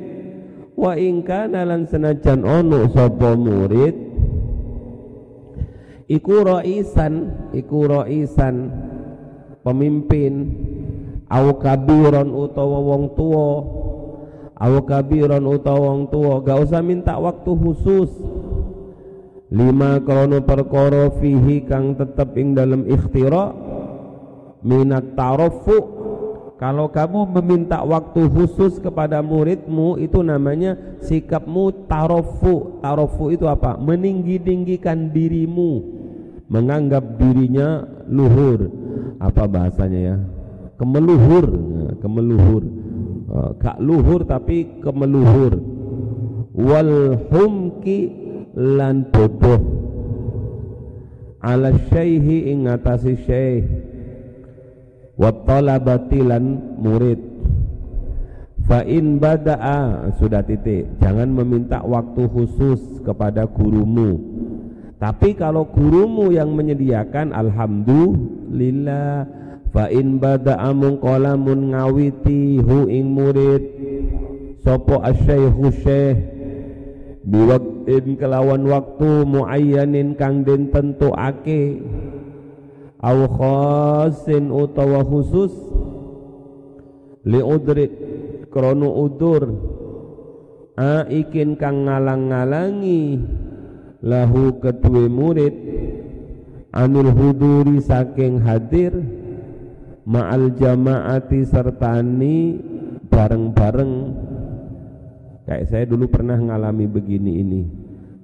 Wa 0.77 0.93
in 1.01 1.25
kana 1.25 1.65
lan 1.65 1.89
senajan 1.89 2.45
ono 2.45 2.85
sapa 2.93 3.33
murid. 3.33 3.97
Iku 6.05 6.45
raisan 6.45 7.33
iku 7.57 7.89
raisan 7.89 8.69
pemimpin. 9.65 10.33
Au 11.33 11.57
kabiron 11.57 12.31
utawa 12.31 12.79
wong 12.85 13.17
tua 13.17 13.49
aw 14.55 14.75
kabiron 14.87 15.43
utawa 15.51 15.91
wong 15.91 16.07
tua 16.13 16.39
gak 16.45 16.69
usah 16.69 16.85
minta 16.85 17.17
waktu 17.19 17.51
khusus. 17.51 18.13
Lima 19.51 19.99
krono 20.05 20.43
perkara 20.45 21.11
fihi 21.19 21.65
kang 21.65 21.97
tetep 21.97 22.37
ing 22.39 22.55
dalam 22.55 22.85
ikhtira. 22.87 23.51
Minat 24.65 25.13
tarofu 25.13 25.77
kalau 26.57 26.89
kamu 26.89 27.29
meminta 27.37 27.85
waktu 27.85 28.25
khusus 28.33 28.81
kepada 28.81 29.21
muridmu 29.21 30.01
itu 30.01 30.25
namanya 30.25 30.97
sikapmu 31.05 31.85
tarofu 31.85 32.81
tarofu 32.81 33.29
itu 33.29 33.45
apa? 33.45 33.77
Meninggi-tinggikan 33.77 35.13
dirimu. 35.13 35.85
Menganggap 36.49 37.21
dirinya 37.21 37.85
luhur 38.09 38.84
apa 39.19 39.43
bahasanya 39.47 40.01
ya? 40.01 40.17
Kemeluhur. 40.81 41.47
Kemeluhur. 42.03 42.63
Uh, 43.25 43.51
gak 43.59 43.79
luhur 43.81 44.27
tapi 44.27 44.81
kemeluhur. 44.83 45.59
Wal 46.55 47.19
humki 47.31 48.11
lan 48.55 49.11
bodoh. 49.11 49.63
Ala 51.45 51.77
syaihi 51.93 52.51
ing 52.51 52.67
atasi 52.71 53.15
syekh. 53.23 53.67
Wa 55.15 55.31
talabati 55.45 56.21
lan 56.25 56.75
murid. 56.81 57.21
Fa 58.67 58.83
in 58.83 59.21
bada'a. 59.23 60.11
Sudah 60.19 60.43
titik. 60.43 60.99
Jangan 60.99 61.29
meminta 61.31 61.85
waktu 61.85 62.27
khusus 62.27 63.03
kepada 63.05 63.47
gurumu 63.47 64.34
tapi 64.99 65.35
kalau 65.35 65.67
gurumu 65.69 66.31
yang 66.31 66.55
menyediakan 66.55 67.35
alhamdulillah 67.35 69.27
fa 69.75 69.91
in 69.91 70.23
bada'a 70.23 70.71
ngawiti 70.71 72.63
hu 72.63 72.87
ing 72.87 73.11
murid 73.11 73.63
sapa 74.63 75.03
asyaikhu 75.03 75.67
syekh 75.83 76.19
biwaktin 77.25 78.15
kelawan 78.21 78.65
waktu 78.71 79.25
muayyanin 79.27 80.15
kang 80.15 80.47
den 80.47 80.71
tentuake 80.71 81.83
aw 83.03 83.19
khasin 83.29 84.49
utawa 84.49 85.05
khusus 85.05 85.53
li 87.25 87.41
udri 87.41 87.89
krono 88.53 88.89
udur 89.05 89.43
aikin 90.77 91.57
kang 91.57 91.89
ngalang-ngalangi 91.89 93.21
lahu 94.05 94.61
kedue 94.61 95.09
murid. 95.09 95.55
Anil 96.75 97.11
huduri 97.11 97.81
saking 97.81 98.45
hadir. 98.45 98.93
Ma'al 100.05 100.53
jamaati 100.61 101.49
sertani 101.49 102.61
bareng-bareng. 103.09 103.93
Kayak 105.49 105.65
saya 105.73 105.85
dulu 105.89 106.13
pernah 106.13 106.37
ngalami 106.37 106.85
begini 106.85 107.41
ini. 107.41 107.63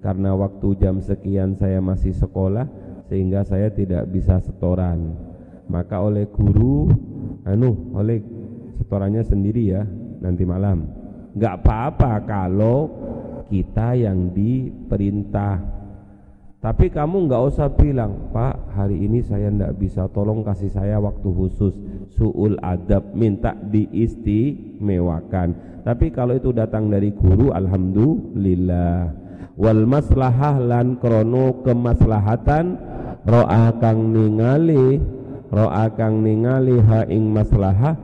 Karena 0.04 0.32
waktu 0.36 0.76
jam 0.80 1.00
sekian 1.00 1.56
saya 1.56 1.80
masih 1.80 2.12
sekolah 2.16 2.68
sehingga 3.08 3.44
saya 3.44 3.68
tidak 3.72 4.08
bisa 4.12 4.40
setoran. 4.40 5.16
Maka 5.68 6.00
oleh 6.00 6.24
guru 6.28 6.88
anu 7.44 7.92
oleh 7.92 8.24
setorannya 8.80 9.22
sendiri 9.24 9.76
ya 9.76 9.84
nanti 10.24 10.44
malam. 10.48 10.88
Nggak 11.36 11.54
apa-apa 11.62 12.12
kalau 12.24 12.78
kita 13.50 13.98
yang 13.98 14.30
diperintah 14.30 15.80
tapi 16.60 16.92
kamu 16.92 17.24
nggak 17.24 17.42
usah 17.48 17.72
bilang, 17.72 18.28
Pak, 18.36 18.76
hari 18.76 19.00
ini 19.00 19.24
saya 19.24 19.48
ndak 19.48 19.80
bisa, 19.80 20.12
tolong 20.12 20.44
kasih 20.44 20.68
saya 20.68 21.00
waktu 21.00 21.24
khusus. 21.32 21.72
Suul 22.12 22.60
adab, 22.60 23.16
minta 23.16 23.56
diistimewakan. 23.56 25.80
Tapi 25.80 26.12
kalau 26.12 26.36
itu 26.36 26.52
datang 26.52 26.92
dari 26.92 27.16
guru, 27.16 27.56
alhamdulillah. 27.56 29.08
Wal 29.56 29.88
maslahah 29.88 30.60
lan 30.60 31.00
krono 31.00 31.64
kemaslahatan 31.64 32.76
ro'a 33.24 33.72
kang 33.80 34.12
ningali 34.12 35.00
ro'a 35.48 35.88
kang 35.96 36.20
ningali 36.24 36.80
ha 36.80 37.04
ing 37.08 37.28
maslahah 37.28 37.96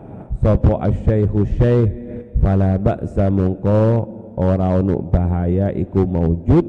sopo 0.44 0.76
asyaikhu 0.76 1.48
syaikh 1.56 1.88
fala 2.44 2.76
ba'sa 2.76 3.32
ora 4.36 4.76
ono 4.76 5.00
bahaya 5.00 5.72
iku 5.72 6.04
maujud 6.04 6.66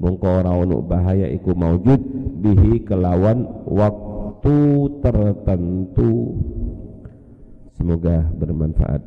mongko 0.00 0.26
ora 0.26 0.52
ono 0.56 0.80
bahaya 0.80 1.28
iku 1.28 1.52
maujud 1.52 2.00
bihi 2.38 2.86
kelawan 2.86 3.44
waktu 3.66 4.56
tertentu. 5.02 6.38
Semoga 7.78 8.26
bermanfaat 8.34 9.02